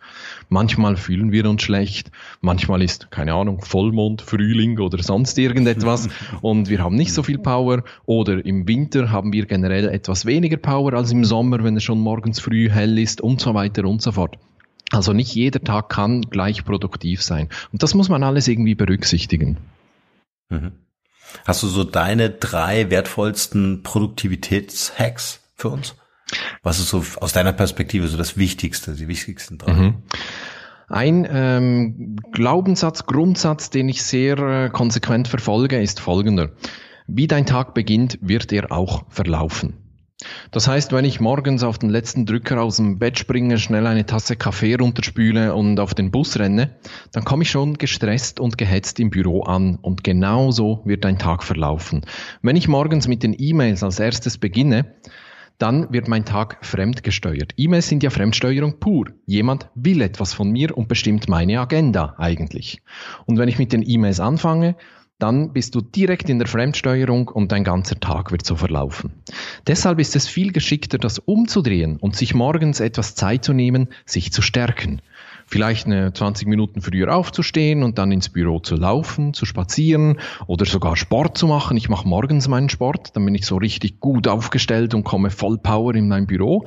[0.50, 6.10] Manchmal fühlen wir uns schlecht, manchmal ist, keine Ahnung, Vollmond, Frühling oder sonst irgendetwas
[6.42, 10.58] und wir haben nicht so viel Power oder im Winter haben wir generell etwas weniger
[10.58, 14.02] Power als im Sommer, wenn es schon morgens früh hell ist und so weiter und
[14.02, 14.38] so fort.
[14.96, 17.50] Also nicht jeder Tag kann gleich produktiv sein.
[17.72, 19.58] Und das muss man alles irgendwie berücksichtigen.
[20.50, 20.72] Mhm.
[21.46, 25.96] Hast du so deine drei wertvollsten Produktivitätshacks für uns?
[26.64, 29.74] Was ist so aus deiner Perspektive so das Wichtigste, die wichtigsten drei?
[29.74, 29.96] Mhm.
[30.88, 36.52] Ein ähm, Glaubenssatz, Grundsatz, den ich sehr äh, konsequent verfolge, ist folgender.
[37.08, 39.85] Wie dein Tag beginnt, wird er auch verlaufen.
[40.52, 44.06] Das heißt, wenn ich morgens auf den letzten Drücker aus dem Bett springe, schnell eine
[44.06, 46.78] Tasse Kaffee runterspüle und auf den Bus renne,
[47.12, 51.20] dann komme ich schon gestresst und gehetzt im Büro an und genau so wird ein
[51.20, 52.06] Tag verlaufen.
[52.42, 54.96] Wenn ich morgens mit den E-Mails als erstes beginne,
[55.58, 57.54] dann wird mein Tag fremdgesteuert.
[57.58, 59.08] E-Mails sind ja Fremdsteuerung pur.
[59.26, 62.82] Jemand will etwas von mir und bestimmt meine Agenda eigentlich.
[63.26, 64.76] Und wenn ich mit den E-Mails anfange,
[65.18, 69.14] dann bist du direkt in der Fremdsteuerung und dein ganzer Tag wird so verlaufen.
[69.66, 74.34] Deshalb ist es viel geschickter, das umzudrehen und sich morgens etwas Zeit zu nehmen, sich
[74.34, 75.02] zu stärken.
[75.48, 80.66] Vielleicht eine 20 Minuten früher aufzustehen und dann ins Büro zu laufen, zu spazieren oder
[80.66, 81.78] sogar Sport zu machen.
[81.78, 85.60] Ich mache morgens meinen Sport, dann bin ich so richtig gut aufgestellt und komme voll
[85.60, 86.66] Power in mein Büro.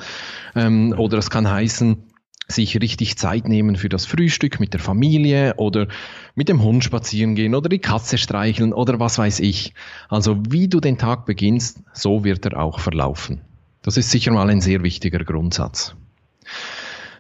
[0.54, 2.04] Ähm, oder es kann heißen,
[2.50, 5.88] sich richtig Zeit nehmen für das Frühstück mit der Familie oder
[6.34, 9.74] mit dem Hund spazieren gehen oder die Katze streicheln oder was weiß ich.
[10.08, 13.42] Also wie du den Tag beginnst, so wird er auch verlaufen.
[13.82, 15.94] Das ist sicher mal ein sehr wichtiger Grundsatz.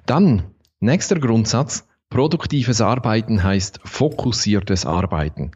[0.06, 0.44] Dann,
[0.80, 5.50] nächster Grundsatz, Produktives Arbeiten heißt fokussiertes Arbeiten.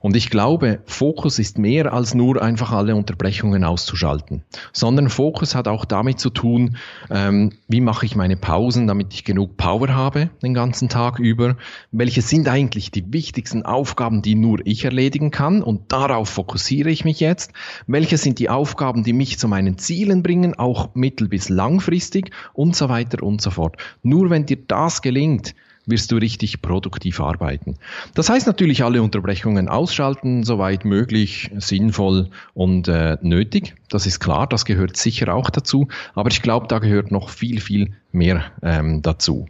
[0.00, 4.42] Und ich glaube, Fokus ist mehr als nur einfach alle Unterbrechungen auszuschalten,
[4.72, 6.78] sondern Fokus hat auch damit zu tun,
[7.10, 11.56] ähm, wie mache ich meine Pausen, damit ich genug Power habe den ganzen Tag über,
[11.92, 17.04] welche sind eigentlich die wichtigsten Aufgaben, die nur ich erledigen kann und darauf fokussiere ich
[17.04, 17.52] mich jetzt,
[17.86, 22.74] welche sind die Aufgaben, die mich zu meinen Zielen bringen, auch mittel- bis langfristig und
[22.74, 23.76] so weiter und so fort.
[24.02, 25.54] Nur wenn dir das gelingt,
[25.88, 27.76] wirst du richtig produktiv arbeiten.
[28.14, 33.74] Das heißt natürlich alle Unterbrechungen ausschalten, soweit möglich, sinnvoll und äh, nötig.
[33.88, 37.60] Das ist klar, das gehört sicher auch dazu, aber ich glaube, da gehört noch viel,
[37.60, 39.46] viel mehr ähm, dazu.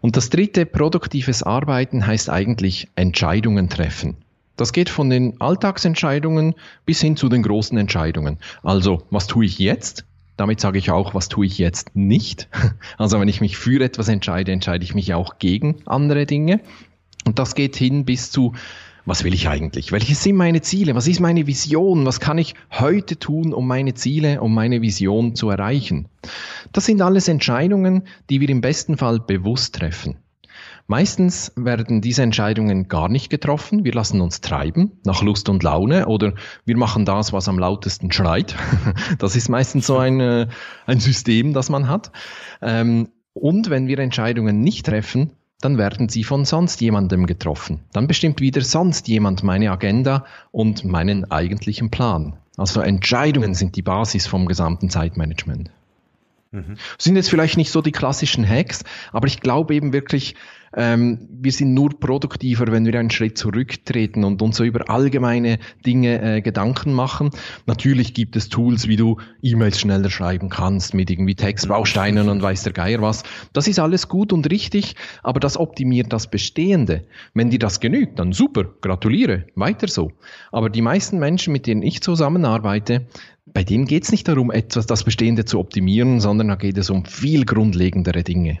[0.00, 4.16] Und das dritte, produktives Arbeiten heißt eigentlich Entscheidungen treffen.
[4.56, 8.38] Das geht von den Alltagsentscheidungen bis hin zu den großen Entscheidungen.
[8.62, 10.04] Also, was tue ich jetzt?
[10.36, 12.48] Damit sage ich auch, was tue ich jetzt nicht.
[12.98, 16.60] Also wenn ich mich für etwas entscheide, entscheide ich mich auch gegen andere Dinge.
[17.26, 18.52] Und das geht hin bis zu,
[19.06, 19.92] was will ich eigentlich?
[19.92, 20.94] Welche sind meine Ziele?
[20.94, 22.04] Was ist meine Vision?
[22.06, 26.08] Was kann ich heute tun, um meine Ziele, um meine Vision zu erreichen?
[26.72, 30.16] Das sind alles Entscheidungen, die wir im besten Fall bewusst treffen.
[30.88, 33.84] Meistens werden diese Entscheidungen gar nicht getroffen.
[33.84, 38.12] Wir lassen uns treiben nach Lust und Laune oder wir machen das, was am lautesten
[38.12, 38.54] schreit.
[39.18, 40.46] Das ist meistens so ein, äh,
[40.86, 42.12] ein System, das man hat.
[42.62, 47.80] Ähm, und wenn wir Entscheidungen nicht treffen, dann werden sie von sonst jemandem getroffen.
[47.92, 52.36] Dann bestimmt wieder sonst jemand meine Agenda und meinen eigentlichen Plan.
[52.56, 55.70] Also Entscheidungen sind die Basis vom gesamten Zeitmanagement.
[56.56, 56.76] Mhm.
[56.98, 60.34] Sind jetzt vielleicht nicht so die klassischen Hacks, aber ich glaube eben wirklich,
[60.74, 65.58] ähm, wir sind nur produktiver, wenn wir einen Schritt zurücktreten und uns so über allgemeine
[65.84, 67.30] Dinge äh, Gedanken machen.
[67.66, 72.62] Natürlich gibt es Tools, wie du E-Mails schneller schreiben kannst mit irgendwie Textbausteinen und weiß
[72.62, 73.22] der Geier was.
[73.52, 77.04] Das ist alles gut und richtig, aber das optimiert das Bestehende.
[77.34, 80.12] Wenn dir das genügt, dann super, gratuliere, weiter so.
[80.52, 83.06] Aber die meisten Menschen, mit denen ich zusammenarbeite,
[83.56, 86.90] bei denen geht es nicht darum, etwas das Bestehende zu optimieren, sondern da geht es
[86.90, 88.58] um viel grundlegendere Dinge.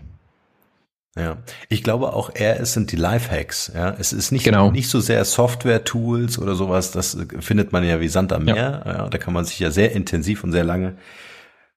[1.14, 1.36] Ja,
[1.68, 3.72] ich glaube auch eher, es sind die Lifehacks.
[3.74, 4.70] Ja, es ist nicht genau.
[4.70, 6.92] nicht so sehr Software-Tools oder sowas.
[6.92, 8.56] Das findet man ja wie Sand am Meer.
[8.86, 8.92] Ja.
[8.92, 9.08] ja.
[9.10, 10.96] da kann man sich ja sehr intensiv und sehr lange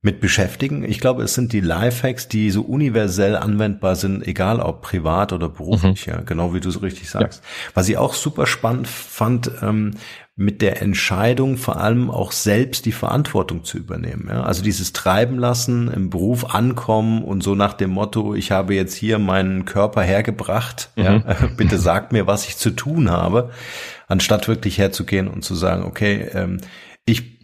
[0.02, 0.86] mit beschäftigen.
[0.86, 5.50] Ich glaube, es sind die Lifehacks, die so universell anwendbar sind, egal ob privat oder
[5.50, 6.08] beruflich.
[6.08, 6.14] Mhm.
[6.14, 7.44] Ja, genau wie du so richtig sagst.
[7.44, 7.72] Ja.
[7.74, 9.92] Was ich auch super spannend fand, ähm,
[10.40, 14.28] mit der Entscheidung vor allem auch selbst die Verantwortung zu übernehmen.
[14.30, 14.44] Ja?
[14.44, 18.94] Also dieses Treiben lassen, im Beruf ankommen und so nach dem Motto, ich habe jetzt
[18.94, 21.04] hier meinen Körper hergebracht, mhm.
[21.04, 21.18] ja?
[21.58, 23.50] bitte sagt mir, was ich zu tun habe,
[24.08, 26.62] anstatt wirklich herzugehen und zu sagen, okay, ähm,
[27.04, 27.39] ich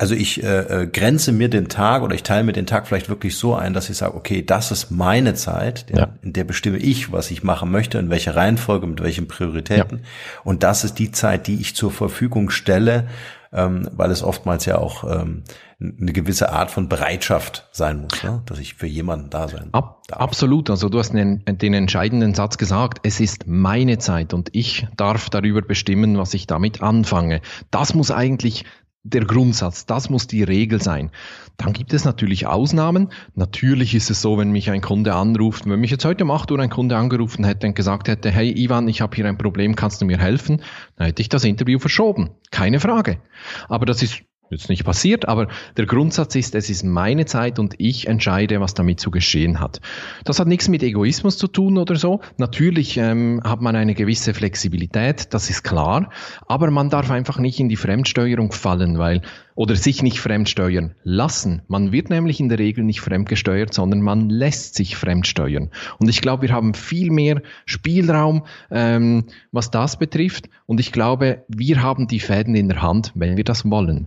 [0.00, 3.08] also ich äh, äh, grenze mir den Tag oder ich teile mir den Tag vielleicht
[3.08, 6.10] wirklich so ein, dass ich sage, okay, das ist meine Zeit, ja.
[6.22, 9.98] in der bestimme ich, was ich machen möchte, in welcher Reihenfolge, mit welchen Prioritäten.
[9.98, 10.04] Ja.
[10.44, 13.08] Und das ist die Zeit, die ich zur Verfügung stelle,
[13.52, 15.42] ähm, weil es oftmals ja auch ähm,
[15.80, 18.42] eine gewisse Art von Bereitschaft sein muss, ne?
[18.46, 20.20] dass ich für jemanden da sein Ab, darf.
[20.20, 20.70] Absolut.
[20.70, 25.28] Also du hast den, den entscheidenden Satz gesagt, es ist meine Zeit und ich darf
[25.28, 27.40] darüber bestimmen, was ich damit anfange.
[27.70, 28.64] Das muss eigentlich
[29.04, 31.10] der Grundsatz, das muss die Regel sein.
[31.56, 33.10] Dann gibt es natürlich Ausnahmen.
[33.34, 36.50] Natürlich ist es so, wenn mich ein Kunde anruft, wenn mich jetzt heute um 8
[36.50, 39.74] Uhr ein Kunde angerufen hätte und gesagt hätte, hey Ivan, ich habe hier ein Problem,
[39.76, 40.62] kannst du mir helfen?
[40.96, 42.30] Dann hätte ich das Interview verschoben.
[42.50, 43.20] Keine Frage.
[43.68, 47.74] Aber das ist jetzt nicht passiert, aber der Grundsatz ist, es ist meine Zeit und
[47.78, 49.80] ich entscheide, was damit zu geschehen hat.
[50.24, 52.20] Das hat nichts mit Egoismus zu tun oder so.
[52.36, 56.10] Natürlich ähm, hat man eine gewisse Flexibilität, das ist klar,
[56.46, 59.22] aber man darf einfach nicht in die Fremdsteuerung fallen, weil
[59.58, 61.62] oder sich nicht fremdsteuern lassen.
[61.66, 65.70] Man wird nämlich in der Regel nicht fremdgesteuert, sondern man lässt sich fremdsteuern.
[65.98, 70.48] Und ich glaube, wir haben viel mehr Spielraum, ähm, was das betrifft.
[70.66, 74.06] Und ich glaube, wir haben die Fäden in der Hand, wenn wir das wollen.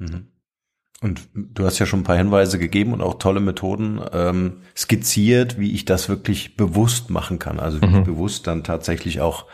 [0.00, 0.26] Mhm.
[1.02, 5.58] Und du hast ja schon ein paar Hinweise gegeben und auch tolle Methoden ähm, skizziert,
[5.58, 7.98] wie ich das wirklich bewusst machen kann, also wie mhm.
[7.98, 9.46] ich bewusst dann tatsächlich auch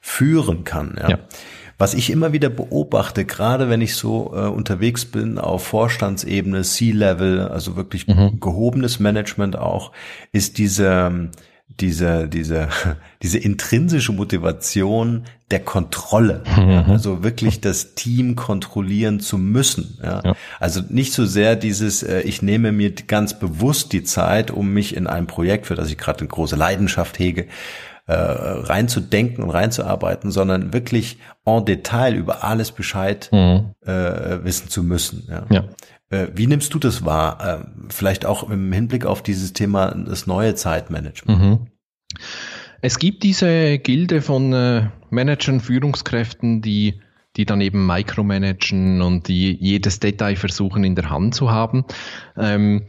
[0.00, 0.96] führen kann.
[0.98, 1.10] Ja.
[1.10, 1.18] ja.
[1.76, 7.48] Was ich immer wieder beobachte, gerade wenn ich so äh, unterwegs bin auf Vorstandsebene, C-Level,
[7.48, 8.40] also wirklich mhm.
[8.40, 9.92] gehobenes Management auch,
[10.32, 11.30] ist diese
[11.68, 12.68] diese, diese,
[13.22, 16.42] diese intrinsische Motivation der Kontrolle.
[16.56, 16.90] Mhm.
[16.90, 19.98] Also wirklich das Team kontrollieren zu müssen.
[20.02, 20.22] Ja?
[20.24, 20.36] ja.
[20.58, 24.96] Also nicht so sehr dieses, äh, ich nehme mir ganz bewusst die Zeit, um mich
[24.96, 27.46] in ein Projekt, für das ich gerade eine große Leidenschaft hege,
[28.06, 33.74] äh, reinzudenken und reinzuarbeiten, sondern wirklich en Detail über alles Bescheid mhm.
[33.86, 35.26] äh, wissen zu müssen.
[35.30, 35.46] Ja.
[35.50, 35.64] ja.
[36.10, 37.62] Äh, wie nimmst du das wahr?
[37.62, 41.40] Äh, vielleicht auch im Hinblick auf dieses Thema das neue Zeitmanagement.
[41.40, 41.66] Mhm.
[42.82, 47.00] Es gibt diese Gilde von äh, Managern, Führungskräften, die
[47.36, 51.84] die dann eben micromanagen und die jedes Detail versuchen in der Hand zu haben.
[52.36, 52.86] Ähm,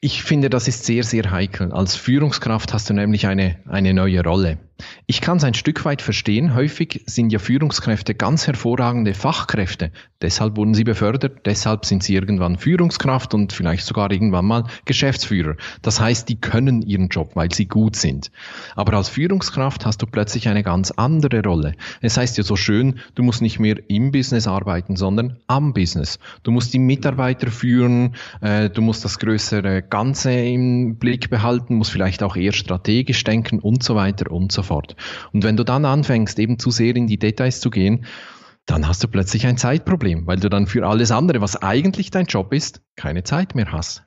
[0.00, 1.72] ich finde, das ist sehr, sehr heikel.
[1.72, 4.58] Als Führungskraft hast du nämlich eine, eine neue Rolle.
[5.06, 6.54] Ich kann es ein Stück weit verstehen.
[6.54, 9.92] Häufig sind ja Führungskräfte ganz hervorragende Fachkräfte.
[10.22, 15.56] Deshalb wurden sie befördert, deshalb sind sie irgendwann Führungskraft und vielleicht sogar irgendwann mal Geschäftsführer.
[15.80, 18.30] Das heißt, die können ihren Job, weil sie gut sind.
[18.76, 21.74] Aber als Führungskraft hast du plötzlich eine ganz andere Rolle.
[22.02, 26.18] Es heißt ja so schön, du musst nicht mehr im Business arbeiten, sondern am Business.
[26.42, 31.92] Du musst die Mitarbeiter führen, äh, du musst das größere Ganze im Blick behalten, musst
[31.92, 34.94] vielleicht auch eher strategisch denken und so weiter und so fort fort.
[35.32, 38.06] Und wenn du dann anfängst, eben zu sehr in die Details zu gehen,
[38.66, 42.26] dann hast du plötzlich ein Zeitproblem, weil du dann für alles andere, was eigentlich dein
[42.26, 44.04] Job ist, keine Zeit mehr hast.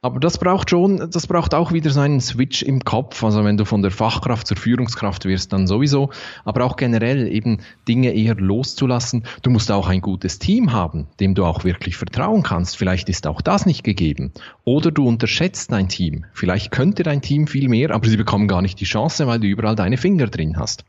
[0.00, 3.22] Aber das braucht schon, das braucht auch wieder so einen Switch im Kopf.
[3.22, 6.10] Also wenn du von der Fachkraft zur Führungskraft wirst, dann sowieso.
[6.44, 9.24] Aber auch generell eben Dinge eher loszulassen.
[9.42, 12.76] Du musst auch ein gutes Team haben, dem du auch wirklich vertrauen kannst.
[12.76, 14.32] Vielleicht ist auch das nicht gegeben.
[14.64, 16.24] Oder du unterschätzt dein Team.
[16.32, 19.46] Vielleicht könnte dein Team viel mehr, aber sie bekommen gar nicht die Chance, weil du
[19.46, 20.84] überall deine Finger drin hast.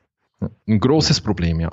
[0.68, 1.72] Ein großes Problem, ja.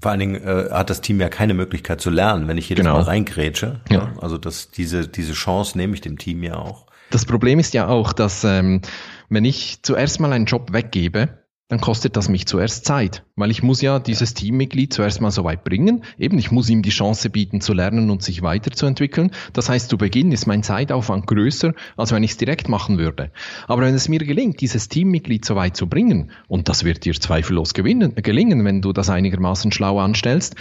[0.00, 2.84] Vor allen Dingen äh, hat das Team ja keine Möglichkeit zu lernen, wenn ich jedes
[2.84, 2.96] genau.
[2.96, 3.80] Mal reingrätsche.
[3.90, 3.96] Ja.
[3.96, 4.12] ja.
[4.20, 6.86] Also das, diese, diese Chance nehme ich dem Team ja auch.
[7.10, 8.82] Das Problem ist ja auch, dass ähm,
[9.28, 11.43] wenn ich zuerst mal einen Job weggebe,
[11.74, 15.42] dann kostet das mich zuerst Zeit, weil ich muss ja dieses Teammitglied zuerst mal so
[15.42, 16.04] weit bringen.
[16.20, 19.32] Eben, ich muss ihm die Chance bieten zu lernen und sich weiterzuentwickeln.
[19.54, 23.32] Das heißt, zu Beginn ist mein Zeitaufwand größer, als wenn ich es direkt machen würde.
[23.66, 27.14] Aber wenn es mir gelingt, dieses Teammitglied so weit zu bringen, und das wird dir
[27.14, 30.54] zweifellos gewinnen, gelingen, wenn du das einigermaßen schlau anstellst,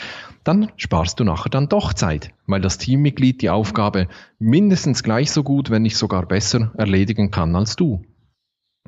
[0.43, 4.08] dann sparst du nachher dann doch Zeit, weil das Teammitglied die Aufgabe
[4.39, 8.04] mindestens gleich so gut, wenn nicht sogar besser erledigen kann als du.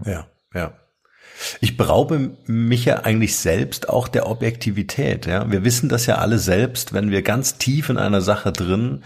[0.04, 0.74] Ja, ja.
[1.62, 5.26] Ich beraube mich ja eigentlich selbst auch der Objektivität.
[5.26, 9.04] Ja, wir wissen das ja alle selbst, wenn wir ganz tief in einer Sache drin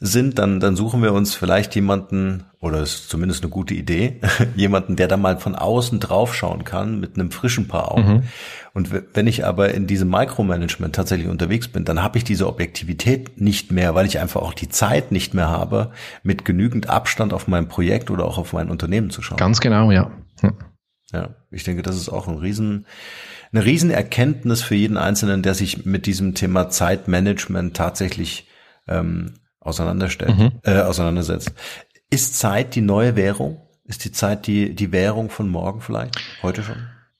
[0.00, 4.20] sind, dann, dann suchen wir uns vielleicht jemanden, oder ist zumindest eine gute Idee,
[4.56, 8.12] jemanden, der da mal von außen draufschauen kann mit einem frischen Paar Augen.
[8.12, 8.22] Mhm.
[8.74, 13.40] Und wenn ich aber in diesem Micromanagement tatsächlich unterwegs bin, dann habe ich diese Objektivität
[13.40, 15.90] nicht mehr, weil ich einfach auch die Zeit nicht mehr habe,
[16.22, 19.36] mit genügend Abstand auf mein Projekt oder auch auf mein Unternehmen zu schauen.
[19.36, 20.12] Ganz genau, ja.
[20.42, 20.52] ja.
[21.12, 22.86] Ja, ich denke, das ist auch ein riesen,
[23.52, 28.46] eine Riesenerkenntnis für jeden Einzelnen, der sich mit diesem Thema Zeitmanagement tatsächlich
[28.86, 30.52] ähm, auseinanderstellt, mhm.
[30.64, 31.52] äh, auseinandersetzt.
[32.10, 33.62] Ist Zeit die neue Währung?
[33.84, 36.16] Ist die Zeit die, die Währung von morgen vielleicht?
[36.42, 36.76] Heute schon?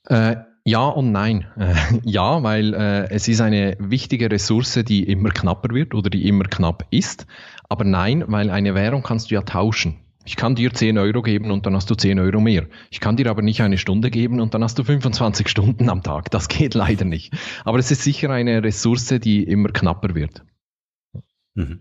[0.07, 1.47] Äh, Ja und nein.
[1.57, 6.29] Äh, ja, weil äh, es ist eine wichtige Ressource, die immer knapper wird oder die
[6.29, 7.27] immer knapp ist.
[7.71, 9.97] Aber nein, weil eine Währung kannst du ja tauschen.
[10.29, 12.67] Ich kann dir 10 Euro geben und dann hast du 10 Euro mehr.
[12.91, 16.03] Ich kann dir aber nicht eine Stunde geben und dann hast du 25 Stunden am
[16.03, 16.31] Tag.
[16.31, 17.33] Das geht leider nicht.
[17.65, 20.45] Aber es ist sicher eine Ressource, die immer knapper wird.
[21.55, 21.81] Mhm.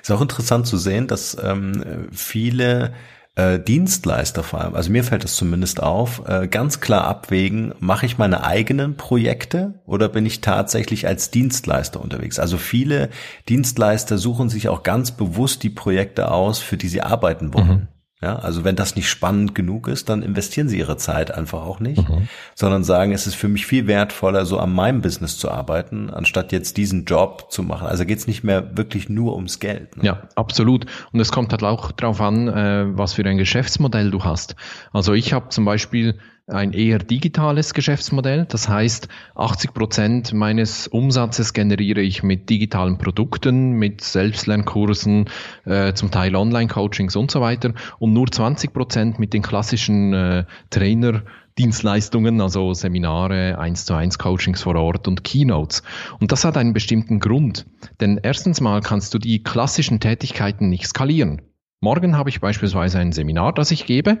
[0.00, 2.94] Ist auch interessant zu sehen, dass ähm, viele
[3.40, 8.06] äh, Dienstleister vor allem, also mir fällt das zumindest auf, äh, ganz klar abwägen, mache
[8.06, 12.38] ich meine eigenen Projekte oder bin ich tatsächlich als Dienstleister unterwegs?
[12.38, 13.08] Also viele
[13.48, 17.68] Dienstleister suchen sich auch ganz bewusst die Projekte aus, für die sie arbeiten wollen.
[17.68, 17.88] Mhm.
[18.22, 21.80] Ja, also wenn das nicht spannend genug ist, dann investieren sie ihre Zeit einfach auch
[21.80, 22.28] nicht, mhm.
[22.54, 26.52] sondern sagen, es ist für mich viel wertvoller, so an meinem Business zu arbeiten, anstatt
[26.52, 27.86] jetzt diesen Job zu machen.
[27.86, 29.96] Also geht es nicht mehr wirklich nur ums Geld.
[29.96, 30.04] Ne?
[30.04, 30.84] Ja, absolut.
[31.12, 34.54] Und es kommt halt auch darauf an, äh, was für ein Geschäftsmodell du hast.
[34.92, 36.18] Also ich habe zum Beispiel
[36.50, 38.46] ein eher digitales Geschäftsmodell.
[38.48, 45.28] Das heißt, 80 Prozent meines Umsatzes generiere ich mit digitalen Produkten, mit Selbstlernkursen,
[45.64, 50.44] äh, zum Teil Online-Coachings und so weiter und nur 20 Prozent mit den klassischen äh,
[50.70, 51.22] Trainer-
[51.58, 55.82] Dienstleistungen, also Seminare, 1 zu 1 Coachings vor Ort und Keynotes.
[56.18, 57.66] Und das hat einen bestimmten Grund.
[58.00, 61.42] Denn erstens mal kannst du die klassischen Tätigkeiten nicht skalieren.
[61.82, 64.20] Morgen habe ich beispielsweise ein Seminar, das ich gebe.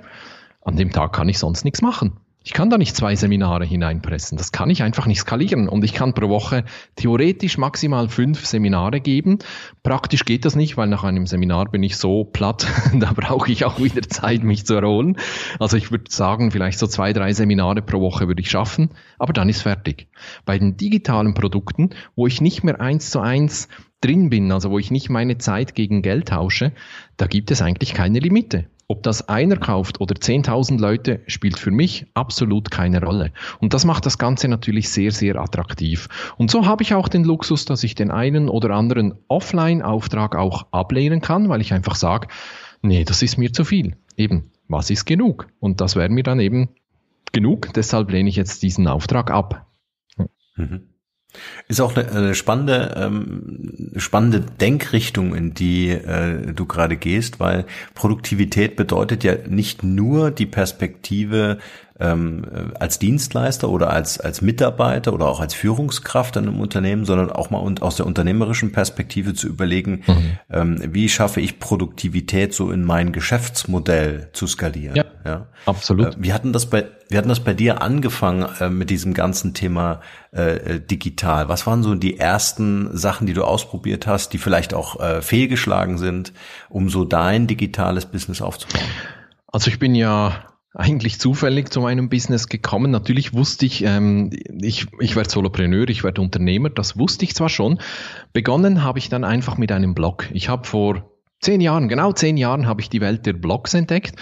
[0.62, 2.20] An dem Tag kann ich sonst nichts machen.
[2.42, 4.38] Ich kann da nicht zwei Seminare hineinpressen.
[4.38, 5.68] Das kann ich einfach nicht skalieren.
[5.68, 6.64] Und ich kann pro Woche
[6.96, 9.40] theoretisch maximal fünf Seminare geben.
[9.82, 12.66] Praktisch geht das nicht, weil nach einem Seminar bin ich so platt,
[12.98, 15.18] da brauche ich auch wieder Zeit, mich zu erholen.
[15.58, 19.34] Also ich würde sagen, vielleicht so zwei, drei Seminare pro Woche würde ich schaffen, aber
[19.34, 20.08] dann ist fertig.
[20.46, 23.68] Bei den digitalen Produkten, wo ich nicht mehr eins zu eins
[24.00, 26.72] drin bin, also wo ich nicht meine Zeit gegen Geld tausche,
[27.18, 28.64] da gibt es eigentlich keine Limite.
[28.90, 33.30] Ob das einer kauft oder 10.000 Leute, spielt für mich absolut keine Rolle.
[33.60, 36.08] Und das macht das Ganze natürlich sehr, sehr attraktiv.
[36.38, 40.66] Und so habe ich auch den Luxus, dass ich den einen oder anderen Offline-Auftrag auch
[40.72, 42.26] ablehnen kann, weil ich einfach sage,
[42.82, 43.96] nee, das ist mir zu viel.
[44.16, 45.46] Eben, was ist genug?
[45.60, 46.70] Und das wäre mir dann eben
[47.30, 47.72] genug.
[47.72, 49.68] Deshalb lehne ich jetzt diesen Auftrag ab.
[50.56, 50.89] Mhm.
[51.68, 57.66] Ist auch eine, eine spannende, ähm, spannende Denkrichtung, in die äh, du gerade gehst, weil
[57.94, 61.58] Produktivität bedeutet ja nicht nur die Perspektive
[62.00, 67.30] ähm, als Dienstleister oder als, als Mitarbeiter oder auch als Führungskraft in einem Unternehmen, sondern
[67.30, 70.38] auch mal und aus der unternehmerischen Perspektive zu überlegen, mhm.
[70.50, 74.96] ähm, wie schaffe ich Produktivität so in mein Geschäftsmodell zu skalieren.
[74.96, 75.46] Ja, ja.
[75.66, 76.14] absolut.
[76.14, 79.52] Äh, wir hatten das bei, wir hatten das bei dir angefangen äh, mit diesem ganzen
[79.52, 80.00] Thema
[80.32, 81.48] äh, äh, digital.
[81.48, 85.98] Was waren so die ersten Sachen, die du ausprobiert hast, die vielleicht auch äh, fehlgeschlagen
[85.98, 86.32] sind,
[86.68, 88.88] um so dein digitales Business aufzubauen?
[89.52, 92.90] Also ich bin ja eigentlich zufällig zu meinem Business gekommen.
[92.90, 94.30] Natürlich wusste ich, ähm,
[94.62, 97.80] ich, ich werde Solopreneur, ich werde Unternehmer, das wusste ich zwar schon.
[98.32, 100.28] Begonnen habe ich dann einfach mit einem Blog.
[100.32, 104.14] Ich habe vor zehn Jahren, genau zehn Jahren habe ich die Welt der Blogs entdeckt.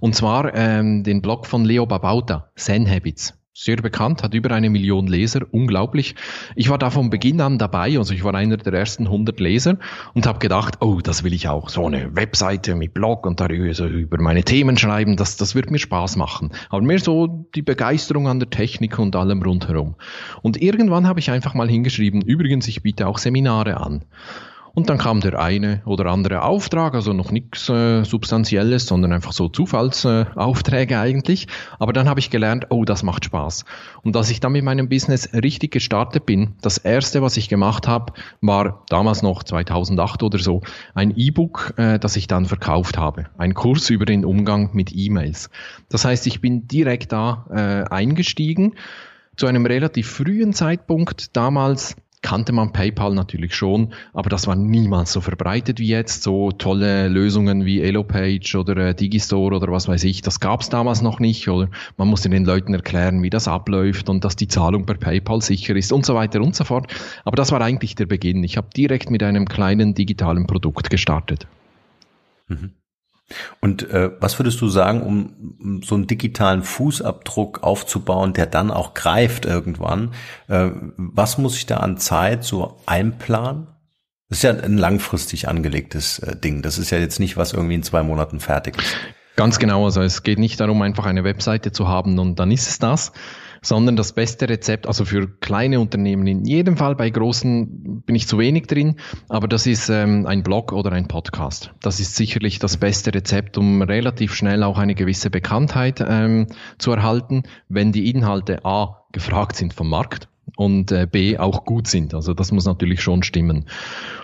[0.00, 4.68] Und zwar ähm, den Blog von Leo Babauta, Zen Habits sehr bekannt, hat über eine
[4.68, 6.14] Million Leser, unglaublich.
[6.56, 9.78] Ich war da von Beginn an dabei, also ich war einer der ersten 100 Leser
[10.12, 13.72] und habe gedacht, oh, das will ich auch, so eine Webseite mit Blog und darüber
[13.72, 16.50] so über meine Themen schreiben, das, das wird mir Spaß machen.
[16.68, 19.94] Aber mehr so die Begeisterung an der Technik und allem rundherum.
[20.42, 24.04] Und irgendwann habe ich einfach mal hingeschrieben, übrigens, ich biete auch Seminare an.
[24.76, 29.32] Und dann kam der eine oder andere Auftrag, also noch nichts äh, Substanzielles, sondern einfach
[29.32, 31.48] so Zufallsaufträge äh, eigentlich.
[31.78, 33.64] Aber dann habe ich gelernt, oh, das macht Spaß.
[34.02, 37.88] Und als ich dann mit meinem Business richtig gestartet bin, das erste, was ich gemacht
[37.88, 38.12] habe,
[38.42, 40.60] war damals noch 2008 oder so,
[40.92, 43.28] ein E-Book, äh, das ich dann verkauft habe.
[43.38, 45.48] Ein Kurs über den Umgang mit E-Mails.
[45.88, 48.74] Das heißt, ich bin direkt da äh, eingestiegen
[49.36, 55.12] zu einem relativ frühen Zeitpunkt damals kannte man PayPal natürlich schon, aber das war niemals
[55.12, 56.24] so verbreitet wie jetzt.
[56.24, 60.68] So tolle Lösungen wie Elopage oder äh, Digistore oder was weiß ich, das gab es
[60.68, 61.48] damals noch nicht.
[61.48, 65.40] Oder man musste den Leuten erklären, wie das abläuft und dass die Zahlung per PayPal
[65.40, 66.92] sicher ist und so weiter und so fort.
[67.24, 68.42] Aber das war eigentlich der Beginn.
[68.42, 71.46] Ich habe direkt mit einem kleinen digitalen Produkt gestartet.
[72.48, 72.72] Mhm.
[73.60, 78.70] Und äh, was würdest du sagen, um, um so einen digitalen Fußabdruck aufzubauen, der dann
[78.70, 80.12] auch greift irgendwann?
[80.48, 83.66] Äh, was muss ich da an Zeit so einplanen?
[84.28, 86.62] Das ist ja ein langfristig angelegtes äh, Ding.
[86.62, 88.96] Das ist ja jetzt nicht, was irgendwie in zwei Monaten fertig ist.
[89.36, 89.84] Ganz genau.
[89.84, 93.12] Also es geht nicht darum, einfach eine Webseite zu haben und dann ist es das,
[93.66, 98.28] sondern das beste Rezept, also für kleine Unternehmen in jedem Fall, bei großen bin ich
[98.28, 98.96] zu wenig drin,
[99.28, 101.72] aber das ist ähm, ein Blog oder ein Podcast.
[101.82, 106.46] Das ist sicherlich das beste Rezept, um relativ schnell auch eine gewisse Bekanntheit ähm,
[106.78, 111.88] zu erhalten, wenn die Inhalte A gefragt sind vom Markt und äh, B auch gut
[111.88, 112.14] sind.
[112.14, 113.66] Also das muss natürlich schon stimmen.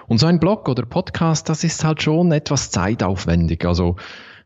[0.07, 3.65] Und so ein Blog oder Podcast, das ist halt schon etwas zeitaufwendig.
[3.65, 3.97] Also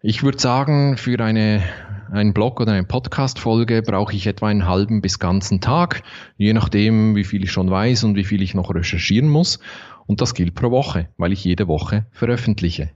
[0.01, 1.63] ich würde sagen, für eine
[2.11, 6.03] einen Blog oder eine Podcast-Folge brauche ich etwa einen halben bis ganzen Tag,
[6.37, 9.59] je nachdem, wie viel ich schon weiß und wie viel ich noch recherchieren muss.
[10.07, 12.91] Und das gilt pro Woche, weil ich jede Woche veröffentliche.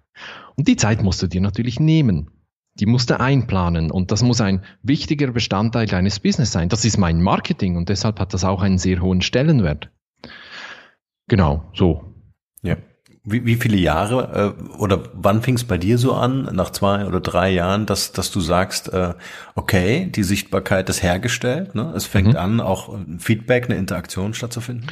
[0.57, 2.31] Und die Zeit musst du dir natürlich nehmen.
[2.75, 6.69] Die musst du einplanen und das muss ein wichtiger Bestandteil deines Business sein.
[6.69, 9.91] Das ist mein Marketing und deshalb hat das auch einen sehr hohen Stellenwert.
[11.29, 12.10] Genau, so.
[13.31, 17.07] Wie, wie viele Jahre äh, oder wann fing es bei dir so an, nach zwei
[17.07, 19.15] oder drei Jahren, dass, dass du sagst, äh,
[19.55, 21.93] okay, die Sichtbarkeit ist hergestellt, ne?
[21.95, 22.37] es fängt mhm.
[22.37, 24.87] an, auch Feedback, eine Interaktion stattzufinden?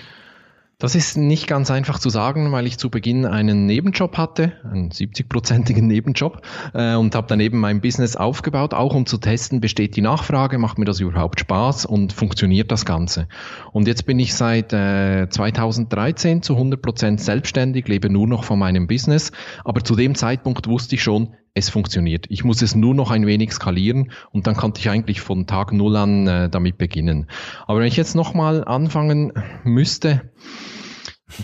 [0.81, 4.91] Das ist nicht ganz einfach zu sagen, weil ich zu Beginn einen Nebenjob hatte, einen
[4.91, 6.41] 70-prozentigen Nebenjob
[6.73, 10.79] äh, und habe daneben mein Business aufgebaut, auch um zu testen, besteht die Nachfrage, macht
[10.79, 13.27] mir das überhaupt Spaß und funktioniert das Ganze.
[13.73, 18.61] Und jetzt bin ich seit äh, 2013 zu 100 Prozent selbstständig, lebe nur noch von
[18.61, 19.33] meinem Business,
[19.65, 22.27] aber zu dem Zeitpunkt wusste ich schon, es funktioniert.
[22.29, 25.73] Ich muss es nur noch ein wenig skalieren und dann konnte ich eigentlich von Tag
[25.73, 27.29] Null an äh, damit beginnen.
[27.67, 29.33] Aber wenn ich jetzt nochmal anfangen
[29.65, 30.31] müsste,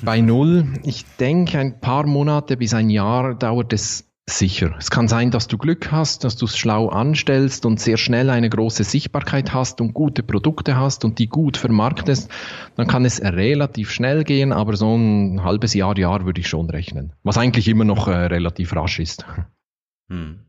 [0.03, 4.75] bei Null, ich denke, ein paar Monate bis ein Jahr dauert es sicher.
[4.79, 8.31] Es kann sein, dass du Glück hast, dass du es schlau anstellst und sehr schnell
[8.31, 12.31] eine große Sichtbarkeit hast und gute Produkte hast und die gut vermarktest.
[12.77, 16.71] Dann kann es relativ schnell gehen, aber so ein halbes Jahr, Jahr würde ich schon
[16.71, 17.13] rechnen.
[17.23, 19.27] Was eigentlich immer noch äh, relativ rasch ist.
[20.09, 20.41] Hm.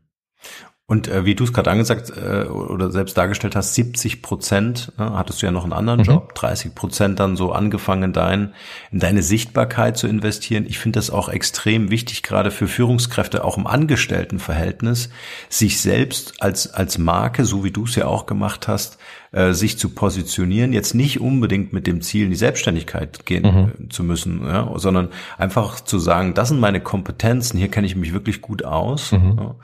[0.88, 5.14] Und äh, wie du es gerade angesagt äh, oder selbst dargestellt hast, 70 Prozent, ne,
[5.14, 6.06] hattest du ja noch einen anderen mhm.
[6.06, 8.54] Job, 30 Prozent dann so angefangen, dein,
[8.92, 10.64] in deine Sichtbarkeit zu investieren.
[10.64, 15.10] Ich finde das auch extrem wichtig, gerade für Führungskräfte, auch im Angestelltenverhältnis,
[15.48, 18.98] sich selbst als, als Marke, so wie du es ja auch gemacht hast,
[19.32, 23.86] äh, sich zu positionieren, jetzt nicht unbedingt mit dem Ziel, in die Selbstständigkeit gehen mhm.
[23.86, 25.08] Äh, zu müssen, ja, sondern
[25.38, 29.38] einfach zu sagen, das sind meine Kompetenzen, hier kenne ich mich wirklich gut aus, mhm.
[29.38, 29.54] ja,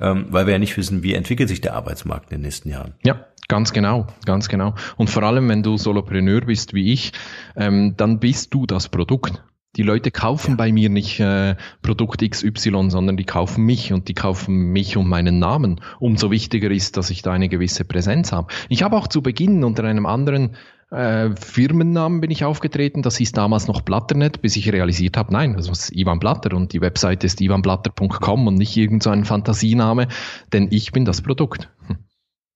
[0.00, 2.94] ähm, weil wir ja nicht wissen, wie entwickelt sich der Arbeitsmarkt in den nächsten Jahren.
[3.04, 4.74] Ja, Ganz genau, ganz genau.
[4.96, 7.12] Und vor allem, wenn du Solopreneur bist wie ich,
[7.54, 9.42] ähm, dann bist du das Produkt.
[9.76, 10.56] Die Leute kaufen ja.
[10.56, 15.08] bei mir nicht äh, Produkt XY, sondern die kaufen mich und die kaufen mich und
[15.08, 15.80] meinen Namen.
[15.98, 18.52] Umso wichtiger ist, dass ich da eine gewisse Präsenz habe.
[18.68, 20.56] Ich habe auch zu Beginn unter einem anderen
[20.90, 23.00] äh, Firmennamen bin ich aufgetreten.
[23.00, 26.74] Das hieß damals noch Blatternet, bis ich realisiert habe, nein, das ist Ivan Blatter und
[26.74, 30.08] die Webseite ist ivanblatter.com und nicht irgendein so Fantasiename,
[30.52, 31.70] denn ich bin das Produkt.
[31.86, 31.96] Hm.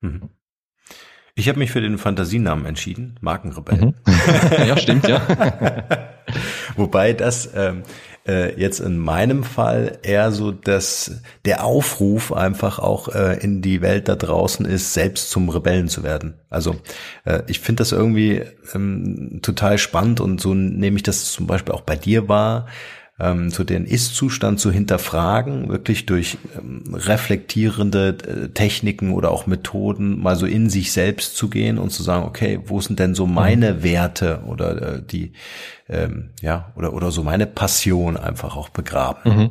[0.02, 0.28] Mhm.
[1.34, 3.86] Ich habe mich für den Fantasienamen entschieden, Markenrebell.
[3.86, 3.94] Mhm.
[4.66, 5.22] ja, stimmt, ja.
[6.76, 7.82] Wobei das ähm,
[8.26, 13.80] äh, jetzt in meinem Fall eher so, dass der Aufruf einfach auch äh, in die
[13.80, 16.34] Welt da draußen ist, selbst zum Rebellen zu werden.
[16.50, 16.76] Also
[17.24, 18.42] äh, ich finde das irgendwie
[18.74, 22.66] ähm, total spannend und so nehme ich das zum Beispiel auch bei dir wahr
[23.18, 30.20] ähm, so den Ist-Zustand zu hinterfragen, wirklich durch ähm, reflektierende äh, Techniken oder auch Methoden
[30.20, 33.26] mal so in sich selbst zu gehen und zu sagen, okay, wo sind denn so
[33.26, 33.82] meine mhm.
[33.82, 35.32] Werte oder äh, die,
[35.88, 39.36] ähm, ja, oder, oder so meine Passion einfach auch begraben.
[39.36, 39.50] Mhm.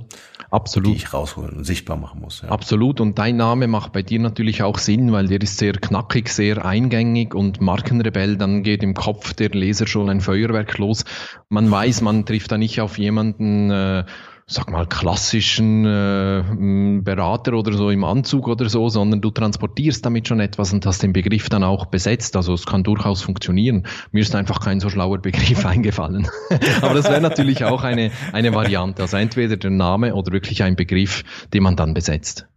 [0.55, 0.93] Absolut.
[0.93, 2.41] Die ich rausholen und sichtbar machen muss.
[2.41, 2.47] Ja.
[2.47, 3.01] Absolut.
[3.01, 6.65] Und dein Name macht bei dir natürlich auch Sinn, weil der ist sehr knackig, sehr
[6.65, 11.03] eingängig und Markenrebell, dann geht im Kopf der Leser schon ein Feuerwerk los.
[11.49, 14.05] Man weiß, man trifft da nicht auf jemanden, äh,
[14.47, 20.27] sag mal, klassischen äh, Berater oder so im Anzug oder so, sondern du transportierst damit
[20.27, 22.35] schon etwas und hast den Begriff dann auch besetzt.
[22.35, 23.87] Also es kann durchaus funktionieren.
[24.11, 26.27] Mir ist einfach kein so schlauer Begriff eingefallen.
[26.81, 29.01] Aber das wäre natürlich auch eine, eine Variante.
[29.01, 31.23] Also entweder der Name oder wirklich ein Begriff,
[31.53, 32.47] den man dann besetzt.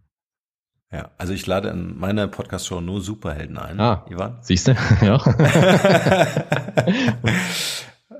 [0.91, 3.79] Ja, also ich lade in meiner Podcast-Show nur Superhelden ein.
[3.79, 4.37] Ah, Ivan.
[4.41, 4.75] Siehst du?
[5.01, 5.19] ja.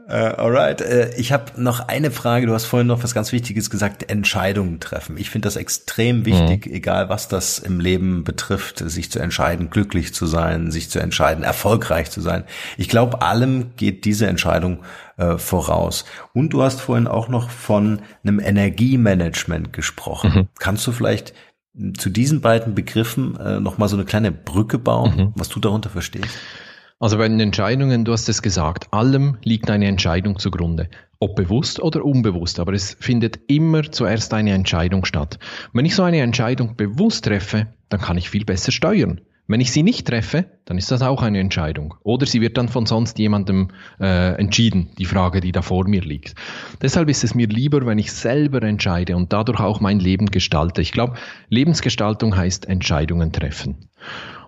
[0.10, 0.82] Uh, alright.
[0.82, 2.48] Uh, ich habe noch eine Frage.
[2.48, 5.18] Du hast vorhin noch was ganz Wichtiges gesagt, Entscheidungen treffen.
[5.18, 6.74] Ich finde das extrem wichtig, mhm.
[6.74, 11.44] egal was das im Leben betrifft, sich zu entscheiden, glücklich zu sein, sich zu entscheiden,
[11.44, 12.44] erfolgreich zu sein.
[12.78, 14.80] Ich glaube, allem geht diese Entscheidung
[15.22, 16.06] uh, voraus.
[16.34, 20.32] Und du hast vorhin auch noch von einem Energiemanagement gesprochen.
[20.34, 20.48] Mhm.
[20.58, 21.34] Kannst du vielleicht
[21.98, 25.34] zu diesen beiden Begriffen äh, noch mal so eine kleine Brücke bauen, mhm.
[25.36, 26.38] was du darunter verstehst?
[27.02, 30.90] Also bei den Entscheidungen, du hast es gesagt, allem liegt eine Entscheidung zugrunde.
[31.20, 35.40] Ob bewusst oder unbewusst, aber es findet immer zuerst eine Entscheidung statt.
[35.72, 39.22] Wenn ich so eine Entscheidung bewusst treffe, dann kann ich viel besser steuern.
[39.50, 41.96] Wenn ich sie nicht treffe, dann ist das auch eine Entscheidung.
[42.04, 43.70] Oder sie wird dann von sonst jemandem
[44.00, 46.36] äh, entschieden, die Frage, die da vor mir liegt.
[46.84, 50.84] Deshalb ist es mir lieber, wenn ich selber entscheide und dadurch auch mein Leben gestalte.
[50.84, 51.16] Ich glaube,
[51.50, 53.90] Lebensgestaltung heißt Entscheidungen treffen.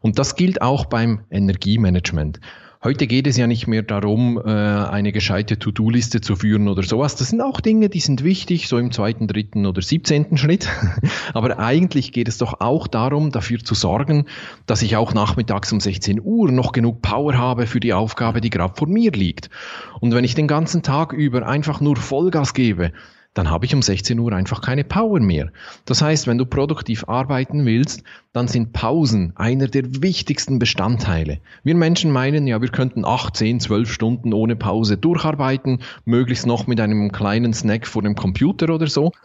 [0.01, 2.39] Und das gilt auch beim Energiemanagement.
[2.83, 7.15] Heute geht es ja nicht mehr darum, äh, eine gescheite To-Do-Liste zu führen oder sowas.
[7.15, 10.67] Das sind auch Dinge, die sind wichtig, so im zweiten, dritten oder siebzehnten Schritt.
[11.35, 14.25] Aber eigentlich geht es doch auch darum, dafür zu sorgen,
[14.65, 18.49] dass ich auch nachmittags um 16 Uhr noch genug Power habe für die Aufgabe, die
[18.49, 19.51] gerade vor mir liegt.
[19.99, 22.93] Und wenn ich den ganzen Tag über einfach nur Vollgas gebe,
[23.33, 25.51] dann habe ich um 16 Uhr einfach keine Power mehr.
[25.85, 28.03] Das heißt, wenn du produktiv arbeiten willst,
[28.33, 31.39] dann sind Pausen einer der wichtigsten Bestandteile.
[31.63, 36.67] Wir Menschen meinen ja, wir könnten 8, 10, 12 Stunden ohne Pause durcharbeiten, möglichst noch
[36.67, 39.11] mit einem kleinen Snack vor dem Computer oder so.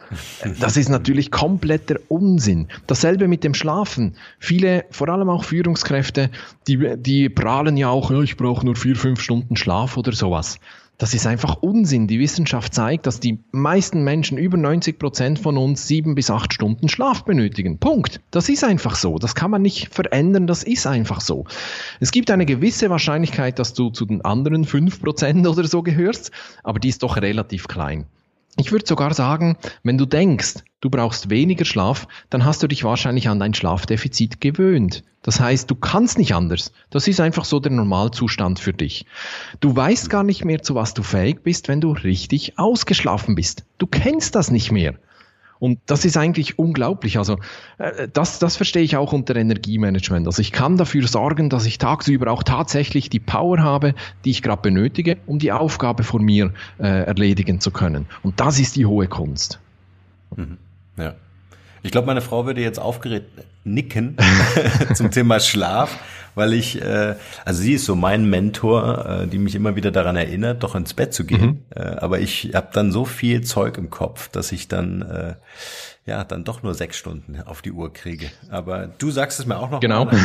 [0.59, 2.67] Das ist natürlich kompletter Unsinn.
[2.87, 4.15] Dasselbe mit dem Schlafen.
[4.39, 6.29] Viele, vor allem auch Führungskräfte,
[6.67, 10.59] die, die prahlen ja auch, ich brauche nur 4, 5 Stunden Schlaf oder sowas.
[10.99, 12.07] Das ist einfach Unsinn.
[12.07, 16.53] Die Wissenschaft zeigt, dass die meisten Menschen, über 90 Prozent von uns, sieben bis acht
[16.53, 17.77] Stunden Schlaf benötigen.
[17.77, 18.19] Punkt.
[18.31, 19.19] Das ist einfach so.
[19.19, 20.47] Das kann man nicht verändern.
[20.47, 21.45] Das ist einfach so.
[21.99, 26.31] Es gibt eine gewisse Wahrscheinlichkeit, dass du zu den anderen fünf Prozent oder so gehörst,
[26.63, 28.07] aber die ist doch relativ klein.
[28.59, 32.83] Ich würde sogar sagen, wenn du denkst, du brauchst weniger Schlaf, dann hast du dich
[32.83, 35.03] wahrscheinlich an dein Schlafdefizit gewöhnt.
[35.21, 36.71] Das heißt, du kannst nicht anders.
[36.89, 39.05] Das ist einfach so der Normalzustand für dich.
[39.59, 43.63] Du weißt gar nicht mehr, zu was du fähig bist, wenn du richtig ausgeschlafen bist.
[43.77, 44.95] Du kennst das nicht mehr.
[45.59, 47.17] Und das ist eigentlich unglaublich.
[47.17, 47.37] Also
[47.77, 50.27] äh, das, das verstehe ich auch unter Energiemanagement.
[50.27, 53.95] Also ich kann dafür sorgen, dass ich tagsüber auch tatsächlich die Power habe,
[54.25, 58.05] die ich gerade benötige, um die Aufgabe von mir äh, erledigen zu können.
[58.23, 59.59] Und das ist die hohe Kunst.
[60.35, 60.57] Mhm.
[60.97, 61.15] Ja.
[61.83, 63.29] Ich glaube, meine Frau würde jetzt aufgeregt
[63.63, 64.17] nicken
[64.93, 65.99] zum Thema Schlaf,
[66.37, 70.15] weil ich, äh, also sie ist so mein Mentor, äh, die mich immer wieder daran
[70.15, 71.41] erinnert, doch ins Bett zu gehen.
[71.41, 71.59] Mhm.
[71.75, 75.33] Äh, aber ich habe dann so viel Zeug im Kopf, dass ich dann äh,
[76.07, 78.27] ja, dann doch nur sechs Stunden auf die Uhr kriege.
[78.49, 79.81] Aber du sagst es mir auch noch.
[79.81, 80.05] Genau.
[80.05, 80.15] Mal,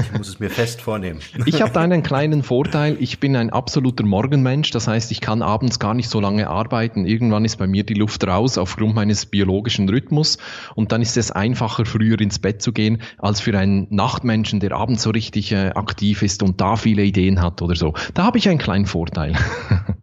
[0.00, 1.20] ich muss es mir fest vornehmen.
[1.46, 2.96] Ich habe da einen kleinen Vorteil.
[3.00, 4.70] Ich bin ein absoluter Morgenmensch.
[4.70, 7.04] Das heißt, ich kann abends gar nicht so lange arbeiten.
[7.04, 10.38] Irgendwann ist bei mir die Luft raus aufgrund meines biologischen Rhythmus.
[10.76, 14.72] Und dann ist es einfacher, früher ins Bett zu gehen, als für einen Nachtmenschen, der
[14.72, 17.94] abends so richtig äh, aktiv ist und da viele Ideen hat oder so.
[18.14, 19.34] Da habe ich einen kleinen Vorteil.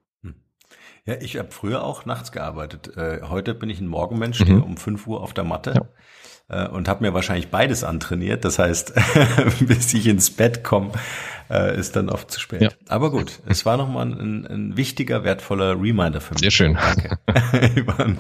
[1.10, 2.96] Ja, ich habe früher auch nachts gearbeitet.
[2.96, 4.64] Äh, heute bin ich ein Morgenmensch, stehe mhm.
[4.64, 5.88] um 5 Uhr auf der Matte
[6.50, 6.66] ja.
[6.66, 8.46] äh, und habe mir wahrscheinlich beides antrainiert.
[8.46, 8.94] Das heißt,
[9.62, 10.92] bis ich ins Bett komme,
[11.50, 12.62] äh, ist dann oft zu spät.
[12.62, 12.70] Ja.
[12.90, 16.42] Aber gut, es war nochmal ein, ein wichtiger, wertvoller Reminder für mich.
[16.42, 16.78] Sehr schön.
[16.78, 17.18] Danke.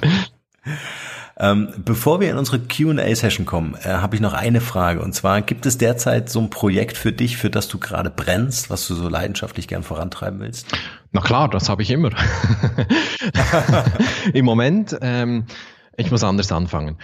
[1.41, 5.01] Ähm, bevor wir in unsere Q&A-Session kommen, äh, habe ich noch eine Frage.
[5.01, 8.69] Und zwar, gibt es derzeit so ein Projekt für dich, für das du gerade brennst,
[8.69, 10.67] was du so leidenschaftlich gern vorantreiben willst?
[11.13, 12.09] Na klar, das habe ich immer.
[14.33, 15.45] Im Moment, ähm,
[15.95, 16.97] ich muss anders anfangen.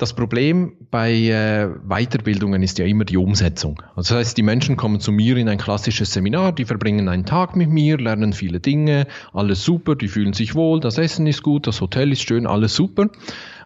[0.00, 3.82] Das Problem bei äh, Weiterbildungen ist ja immer die Umsetzung.
[3.96, 7.24] Also das heißt, die Menschen kommen zu mir in ein klassisches Seminar, die verbringen einen
[7.24, 11.42] Tag mit mir, lernen viele Dinge, alles super, die fühlen sich wohl, das Essen ist
[11.42, 13.08] gut, das Hotel ist schön, alles super.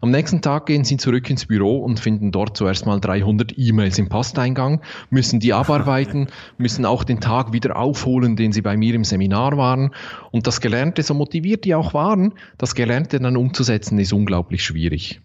[0.02, 4.00] Am nächsten Tag gehen Sie zurück ins Büro und finden dort zuerst mal 300 E-Mails
[4.00, 4.80] im Posteingang,
[5.10, 6.26] müssen die abarbeiten,
[6.58, 9.94] müssen auch den Tag wieder aufholen, den Sie bei mir im Seminar waren.
[10.32, 15.20] Und das Gelernte, so motiviert die auch waren, das Gelernte dann umzusetzen, ist unglaublich schwierig.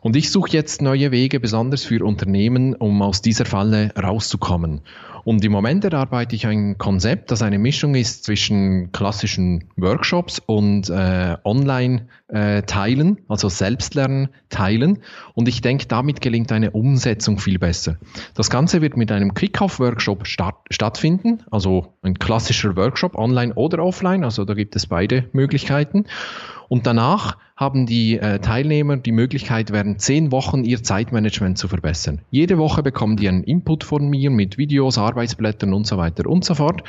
[0.00, 4.80] Und ich suche jetzt neue Wege, besonders für Unternehmen, um aus dieser Falle rauszukommen.
[5.24, 10.90] Und im Moment erarbeite ich ein Konzept, das eine Mischung ist zwischen klassischen Workshops und
[10.90, 12.62] äh, Online-Teilen, äh,
[13.28, 14.98] also Selbstlernen teilen.
[15.34, 17.96] Und ich denke, damit gelingt eine Umsetzung viel besser.
[18.34, 24.24] Das Ganze wird mit einem Kick-Off-Workshop statt, stattfinden, also ein klassischer Workshop, online oder offline,
[24.24, 26.06] also da gibt es beide Möglichkeiten.
[26.74, 32.22] Und danach haben die äh, Teilnehmer die Möglichkeit, während zehn Wochen ihr Zeitmanagement zu verbessern.
[32.32, 36.44] Jede Woche bekommen die einen Input von mir mit Videos, Arbeitsblättern und so weiter und
[36.44, 36.82] so fort,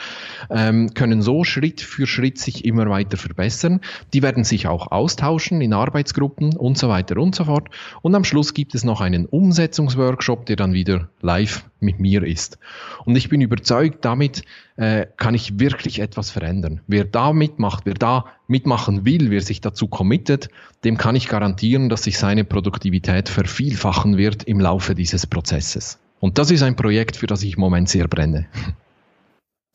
[0.50, 3.80] ähm, können so Schritt für Schritt sich immer weiter verbessern.
[4.12, 7.70] Die werden sich auch austauschen in Arbeitsgruppen und so weiter und so fort.
[8.02, 12.58] Und am Schluss gibt es noch einen Umsetzungsworkshop, der dann wieder live mit mir ist.
[13.06, 14.42] Und ich bin überzeugt, damit
[14.78, 16.82] äh, kann ich wirklich etwas verändern.
[16.88, 20.50] Wer da mitmacht, wer da mitmachen will, wer sich dazu committet,
[20.84, 26.00] dem kann ich garantieren, dass sich seine Produktivität vervielfachen wird im Laufe dieses Prozesses.
[26.20, 28.48] Und das ist ein Projekt, für das ich im Moment sehr brenne.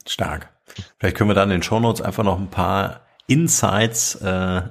[0.07, 0.51] Stark.
[0.98, 4.62] Vielleicht können wir dann in den Shownotes einfach noch ein paar Insights äh,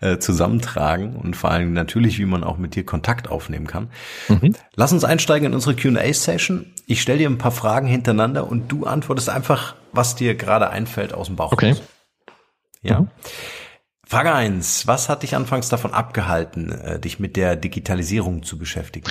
[0.00, 3.90] äh, zusammentragen und vor allem natürlich, wie man auch mit dir Kontakt aufnehmen kann.
[4.28, 4.54] Mhm.
[4.76, 6.66] Lass uns einsteigen in unsere Q&A-Session.
[6.86, 11.12] Ich stelle dir ein paar Fragen hintereinander und du antwortest einfach, was dir gerade einfällt
[11.12, 11.50] aus dem Bauch.
[11.50, 11.74] Okay.
[12.82, 13.00] Ja.
[13.00, 13.08] Mhm.
[14.06, 19.10] Frage eins: Was hat dich anfangs davon abgehalten, äh, dich mit der Digitalisierung zu beschäftigen?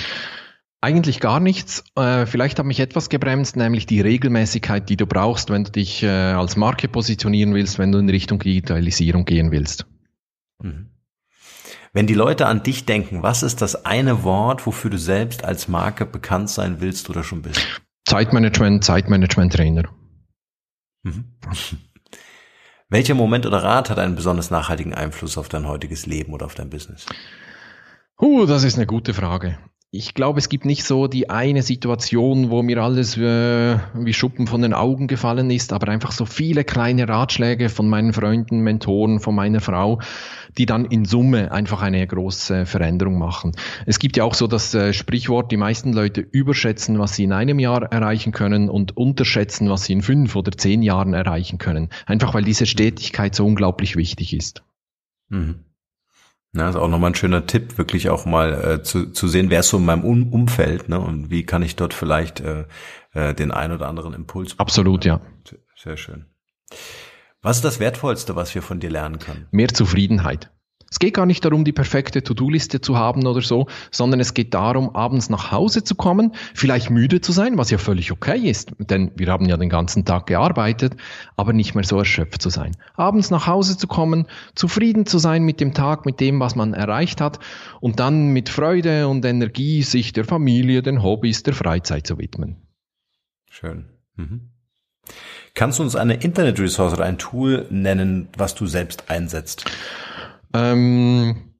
[0.82, 1.84] Eigentlich gar nichts.
[1.96, 6.02] Äh, vielleicht hat mich etwas gebremst, nämlich die Regelmäßigkeit, die du brauchst, wenn du dich
[6.02, 9.86] äh, als Marke positionieren willst, wenn du in Richtung Digitalisierung gehen willst.
[10.62, 10.90] Mhm.
[11.92, 15.66] Wenn die Leute an dich denken, was ist das eine Wort, wofür du selbst als
[15.66, 17.66] Marke bekannt sein willst oder schon bist?
[18.04, 19.88] Zeitmanagement, Zeitmanagement-Trainer.
[21.04, 21.24] Mhm.
[22.90, 26.54] Welcher Moment oder Rat hat einen besonders nachhaltigen Einfluss auf dein heutiges Leben oder auf
[26.54, 27.06] dein Business?
[28.20, 29.58] Uh, das ist eine gute Frage
[29.96, 34.46] ich glaube, es gibt nicht so die eine Situation, wo mir alles äh, wie Schuppen
[34.46, 39.20] von den Augen gefallen ist, aber einfach so viele kleine Ratschläge von meinen Freunden, Mentoren,
[39.20, 40.00] von meiner Frau,
[40.58, 43.52] die dann in Summe einfach eine große Veränderung machen.
[43.86, 47.32] Es gibt ja auch so das äh, Sprichwort, die meisten Leute überschätzen, was sie in
[47.32, 51.88] einem Jahr erreichen können und unterschätzen, was sie in fünf oder zehn Jahren erreichen können.
[52.04, 54.62] Einfach weil diese Stetigkeit so unglaublich wichtig ist.
[55.28, 55.64] Mhm.
[56.58, 59.60] Ja, ist auch nochmal ein schöner Tipp, wirklich auch mal äh, zu, zu sehen, wer
[59.60, 62.64] ist so in meinem um Umfeld ne, und wie kann ich dort vielleicht äh,
[63.12, 64.52] äh, den ein oder anderen Impuls.
[64.52, 64.66] Bekommen.
[64.66, 65.20] Absolut, ja.
[65.76, 66.26] Sehr schön.
[67.42, 69.46] Was ist das Wertvollste, was wir von dir lernen können?
[69.50, 70.50] Mehr Zufriedenheit.
[70.96, 74.54] Es geht gar nicht darum, die perfekte To-Do-Liste zu haben oder so, sondern es geht
[74.54, 78.72] darum, abends nach Hause zu kommen, vielleicht müde zu sein, was ja völlig okay ist,
[78.78, 80.96] denn wir haben ja den ganzen Tag gearbeitet,
[81.36, 82.78] aber nicht mehr so erschöpft zu sein.
[82.94, 84.24] Abends nach Hause zu kommen,
[84.54, 87.40] zufrieden zu sein mit dem Tag, mit dem, was man erreicht hat
[87.82, 92.56] und dann mit Freude und Energie sich der Familie, den Hobbys, der Freizeit zu widmen.
[93.50, 93.84] Schön.
[94.14, 94.48] Mhm.
[95.52, 99.66] Kannst du uns eine Internet-Resource oder ein Tool nennen, was du selbst einsetzt?
[100.56, 101.52] Ähm,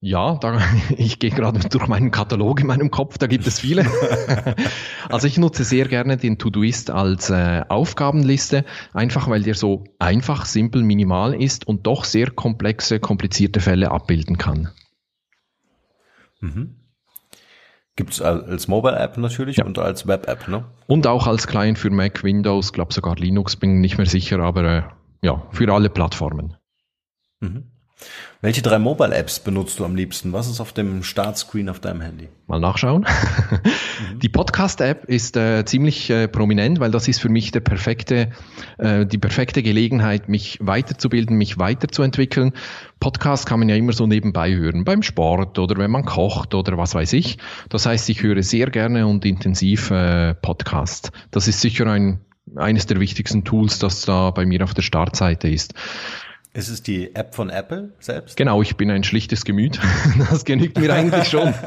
[0.00, 0.60] ja, da,
[0.96, 3.84] ich gehe gerade durch meinen Katalog in meinem Kopf, da gibt es viele.
[5.08, 10.46] also ich nutze sehr gerne den Todoist als äh, Aufgabenliste, einfach weil der so einfach,
[10.46, 14.70] simpel, minimal ist und doch sehr komplexe, komplizierte Fälle abbilden kann.
[16.40, 16.76] Mhm.
[17.96, 19.64] Gibt es als Mobile-App natürlich ja.
[19.64, 20.64] und als Web-App, ne?
[20.86, 24.64] Und auch als Client für Mac, Windows, glaube sogar Linux, bin nicht mehr sicher, aber
[24.64, 24.82] äh,
[25.20, 26.56] ja, für alle Plattformen.
[27.40, 27.72] Mhm.
[28.40, 30.32] Welche drei Mobile-Apps benutzt du am liebsten?
[30.32, 32.28] Was ist auf dem Startscreen auf deinem Handy?
[32.46, 33.02] Mal nachschauen.
[33.02, 34.18] Mhm.
[34.20, 38.30] Die Podcast-App ist äh, ziemlich äh, prominent, weil das ist für mich der perfekte,
[38.78, 42.52] äh, die perfekte Gelegenheit, mich weiterzubilden, mich weiterzuentwickeln.
[43.00, 46.78] Podcast kann man ja immer so nebenbei hören, beim Sport oder wenn man kocht oder
[46.78, 47.38] was weiß ich.
[47.70, 51.10] Das heißt, ich höre sehr gerne und intensiv äh, Podcast.
[51.32, 52.20] Das ist sicher ein
[52.56, 55.74] eines der wichtigsten Tools, das da bei mir auf der Startseite ist.
[56.58, 58.36] Ist es die App von Apple selbst?
[58.36, 59.78] Genau, ich bin ein schlichtes Gemüt.
[60.28, 61.54] Das genügt mir eigentlich schon.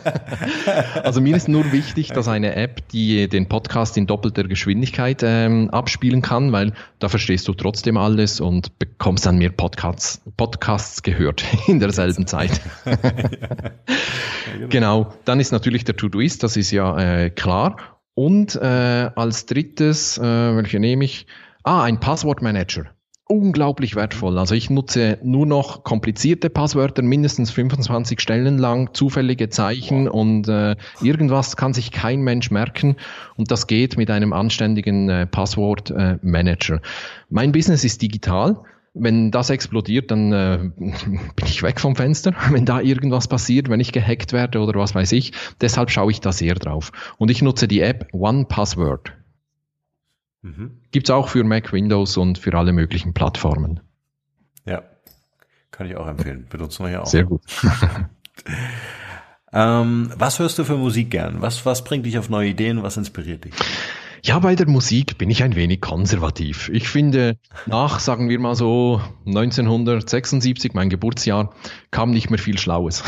[1.02, 5.70] Also mir ist nur wichtig, dass eine App, die den Podcast in doppelter Geschwindigkeit ähm,
[5.70, 11.46] abspielen kann, weil da verstehst du trotzdem alles und bekommst dann mehr Podcasts, Podcasts gehört
[11.68, 12.60] in derselben Zeit.
[12.86, 14.68] Genau.
[14.68, 15.14] genau.
[15.24, 17.78] Dann ist natürlich der To-Do-Ist, das ist ja äh, klar.
[18.14, 21.28] Und äh, als drittes, äh, welche nehme ich?
[21.64, 22.88] Ah, ein Passwortmanager
[23.32, 24.38] unglaublich wertvoll.
[24.38, 30.76] Also ich nutze nur noch komplizierte Passwörter, mindestens 25 Stellen lang, zufällige Zeichen und äh,
[31.02, 32.98] irgendwas kann sich kein Mensch merken
[33.38, 36.76] und das geht mit einem anständigen äh, Passwortmanager.
[36.76, 36.80] Äh,
[37.30, 38.58] mein Business ist digital.
[38.94, 43.80] Wenn das explodiert, dann äh, bin ich weg vom Fenster, wenn da irgendwas passiert, wenn
[43.80, 45.32] ich gehackt werde oder was weiß ich.
[45.62, 46.92] Deshalb schaue ich da sehr drauf.
[47.18, 49.14] Und ich nutze die App One Password.
[50.42, 50.82] Mhm.
[50.92, 53.80] Gibt es auch für Mac, Windows und für alle möglichen Plattformen.
[54.66, 54.84] Ja,
[55.72, 56.48] kann ich auch empfehlen.
[56.50, 57.08] Benutzen wir ja auch.
[57.08, 57.42] Sehr gut.
[59.54, 61.42] ähm, was hörst du für Musik gern?
[61.42, 62.84] Was, was bringt dich auf neue Ideen?
[62.84, 63.54] Was inspiriert dich?
[64.24, 66.70] Ja, bei der Musik bin ich ein wenig konservativ.
[66.72, 71.56] Ich finde, nach, sagen wir mal so, 1976, mein Geburtsjahr,
[71.90, 73.04] kam nicht mehr viel Schlaues.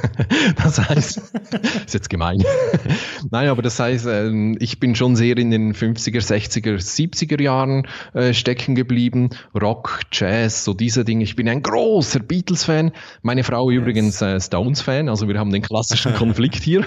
[0.56, 1.18] das heißt,
[1.84, 2.42] ist jetzt gemein.
[3.30, 7.86] Nein, aber das heißt, ähm, ich bin schon sehr in den 50er, 60er, 70er Jahren
[8.14, 9.28] äh, stecken geblieben.
[9.54, 11.24] Rock, Jazz, so diese Dinge.
[11.24, 12.92] Ich bin ein großer Beatles-Fan.
[13.20, 15.10] Meine Frau übrigens äh, Stones-Fan.
[15.10, 16.86] Also wir haben den klassischen Konflikt hier.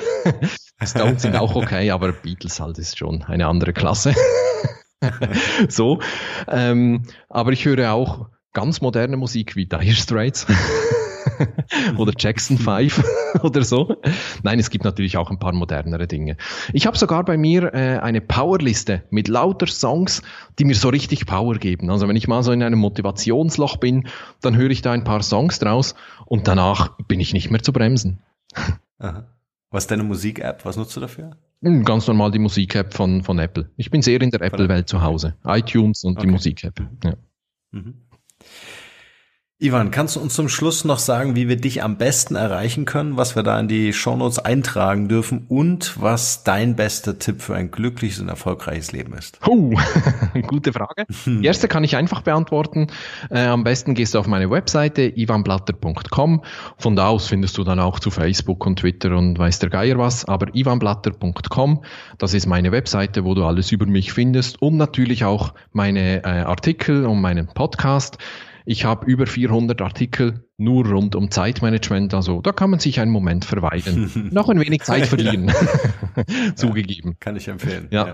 [0.85, 4.13] Stones sind auch okay, aber Beatles halt ist schon eine andere Klasse.
[5.69, 5.99] so.
[6.47, 10.45] Ähm, aber ich höre auch ganz moderne Musik wie Dire Straits.
[11.97, 13.03] oder Jackson 5
[13.43, 13.95] oder so.
[14.43, 16.37] Nein, es gibt natürlich auch ein paar modernere Dinge.
[16.73, 20.21] Ich habe sogar bei mir äh, eine Powerliste mit lauter Songs,
[20.57, 21.89] die mir so richtig Power geben.
[21.89, 24.07] Also wenn ich mal so in einem Motivationsloch bin,
[24.41, 27.73] dann höre ich da ein paar Songs draus und danach bin ich nicht mehr zu
[27.73, 28.21] bremsen.
[28.97, 29.27] Aha.
[29.71, 30.65] Was ist deine Musik-App?
[30.65, 31.37] Was nutzt du dafür?
[31.61, 33.69] Hm, ganz normal die Musik-App von, von Apple.
[33.77, 35.35] Ich bin sehr in der Apple-Welt zu Hause.
[35.45, 36.25] iTunes und okay.
[36.25, 36.81] die Musik-App.
[37.03, 37.13] Ja.
[37.71, 38.01] Mhm.
[39.61, 43.17] Ivan, kannst du uns zum Schluss noch sagen, wie wir dich am besten erreichen können,
[43.17, 47.69] was wir da in die Shownotes eintragen dürfen und was dein bester Tipp für ein
[47.69, 49.37] glückliches und erfolgreiches Leben ist?
[49.45, 49.73] Oh,
[50.47, 51.07] gute Frage.
[51.25, 52.87] Die erste kann ich einfach beantworten.
[53.29, 56.41] Äh, am besten gehst du auf meine Webseite ivanblatter.com.
[56.77, 59.97] Von da aus findest du dann auch zu Facebook und Twitter und weiß der Geier
[59.97, 60.23] was.
[60.23, 61.83] Aber ivanblatter.com,
[62.17, 66.43] das ist meine Webseite, wo du alles über mich findest und natürlich auch meine äh,
[66.43, 68.19] Artikel und meinen Podcast.
[68.69, 73.09] Ich habe über 400 Artikel nur rund um Zeitmanagement, also da kann man sich einen
[73.09, 74.29] Moment verweilen.
[74.31, 75.51] Noch ein wenig Zeit verlieren.
[76.55, 77.13] Zugegeben.
[77.13, 77.87] Ja, kann ich empfehlen.
[77.89, 78.07] Ja.
[78.07, 78.13] ja.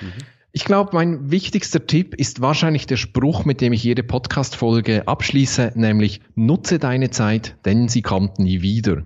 [0.00, 0.12] Mhm.
[0.50, 5.74] Ich glaube, mein wichtigster Tipp ist wahrscheinlich der Spruch, mit dem ich jede Podcast-Folge abschließe,
[5.76, 9.04] nämlich nutze deine Zeit, denn sie kommt nie wieder.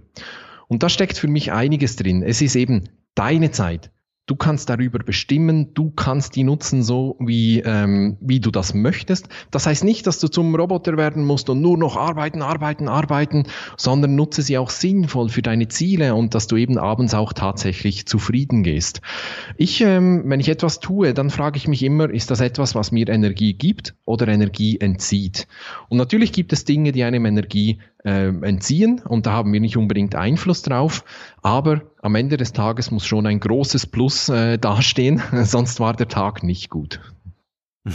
[0.67, 2.23] Und da steckt für mich einiges drin.
[2.23, 2.85] Es ist eben
[3.15, 3.91] deine Zeit.
[4.27, 9.29] Du kannst darüber bestimmen, du kannst die nutzen so, wie, ähm, wie du das möchtest.
[9.53, 13.45] Das heißt nicht, dass du zum Roboter werden musst und nur noch arbeiten, arbeiten, arbeiten,
[13.77, 18.07] sondern nutze sie auch sinnvoll für deine Ziele und dass du eben abends auch tatsächlich
[18.07, 19.01] zufrieden gehst.
[19.57, 22.91] Ich, ähm, wenn ich etwas tue, dann frage ich mich immer, ist das etwas, was
[22.91, 25.47] mir Energie gibt oder Energie entzieht?
[25.89, 29.77] Und natürlich gibt es Dinge, die einem Energie äh, entziehen und da haben wir nicht
[29.77, 31.05] unbedingt Einfluss drauf.
[31.43, 36.09] Aber am Ende des Tages muss schon ein großes Plus äh, dastehen, sonst war der
[36.09, 37.01] Tag nicht gut.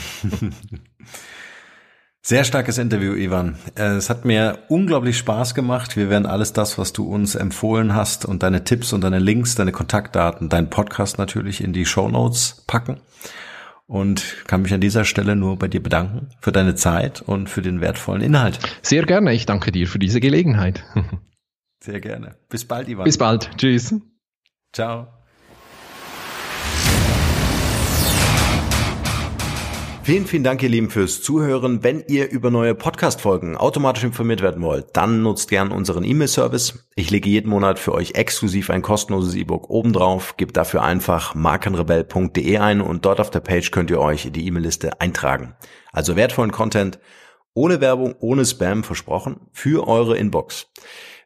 [2.23, 3.55] Sehr starkes Interview, Ivan.
[3.75, 5.97] Äh, es hat mir unglaublich Spaß gemacht.
[5.97, 9.55] Wir werden alles das, was du uns empfohlen hast und deine Tipps und deine Links,
[9.55, 12.97] deine Kontaktdaten, dein Podcast natürlich in die Show Notes packen
[13.91, 17.61] und kann mich an dieser Stelle nur bei dir bedanken für deine Zeit und für
[17.61, 18.57] den wertvollen Inhalt.
[18.81, 19.33] Sehr gerne.
[19.33, 20.85] Ich danke dir für diese Gelegenheit.
[21.83, 22.35] Sehr gerne.
[22.47, 23.03] Bis bald, Ivan.
[23.03, 23.51] Bis bald.
[23.57, 23.93] Tschüss.
[24.71, 25.20] Ciao.
[30.03, 31.83] Vielen, vielen Dank, ihr Lieben, fürs Zuhören.
[31.83, 36.89] Wenn ihr über neue Podcast-Folgen automatisch informiert werden wollt, dann nutzt gern unseren E-Mail-Service.
[36.95, 40.37] Ich lege jeden Monat für euch exklusiv ein kostenloses E-Book obendrauf.
[40.37, 44.47] Gebt dafür einfach markenrebell.de ein und dort auf der Page könnt ihr euch in die
[44.47, 45.55] E-Mail-Liste eintragen.
[45.91, 46.99] Also wertvollen Content
[47.53, 50.71] ohne Werbung, ohne Spam versprochen für eure Inbox.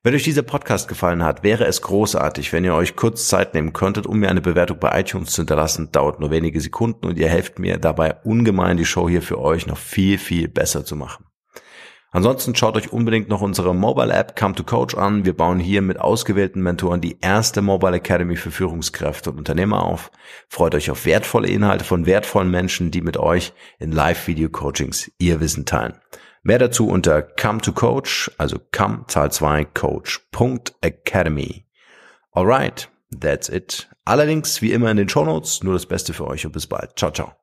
[0.05, 3.73] Wenn euch dieser Podcast gefallen hat, wäre es großartig, wenn ihr euch kurz Zeit nehmen
[3.73, 5.91] könntet, um mir eine Bewertung bei iTunes zu hinterlassen.
[5.91, 9.65] Dauert nur wenige Sekunden und ihr helft mir dabei ungemein, die Show hier für euch
[9.65, 11.25] noch viel, viel besser zu machen.
[12.11, 15.25] Ansonsten schaut euch unbedingt noch unsere Mobile App Come to Coach an.
[15.25, 20.11] Wir bauen hier mit ausgewählten Mentoren die erste Mobile Academy für Führungskräfte und Unternehmer auf.
[20.49, 25.65] Freut euch auf wertvolle Inhalte von wertvollen Menschen, die mit euch in Live-Video-Coachings ihr Wissen
[25.65, 25.95] teilen.
[26.47, 31.65] Mehr dazu unter come to coach, also come Zahl 2 coach.academy.
[32.35, 32.87] Alright,
[33.19, 33.89] that's it.
[34.05, 36.99] Allerdings wie immer in den Show Notes, nur das Beste für euch und bis bald.
[36.99, 37.33] Ciao, ciao.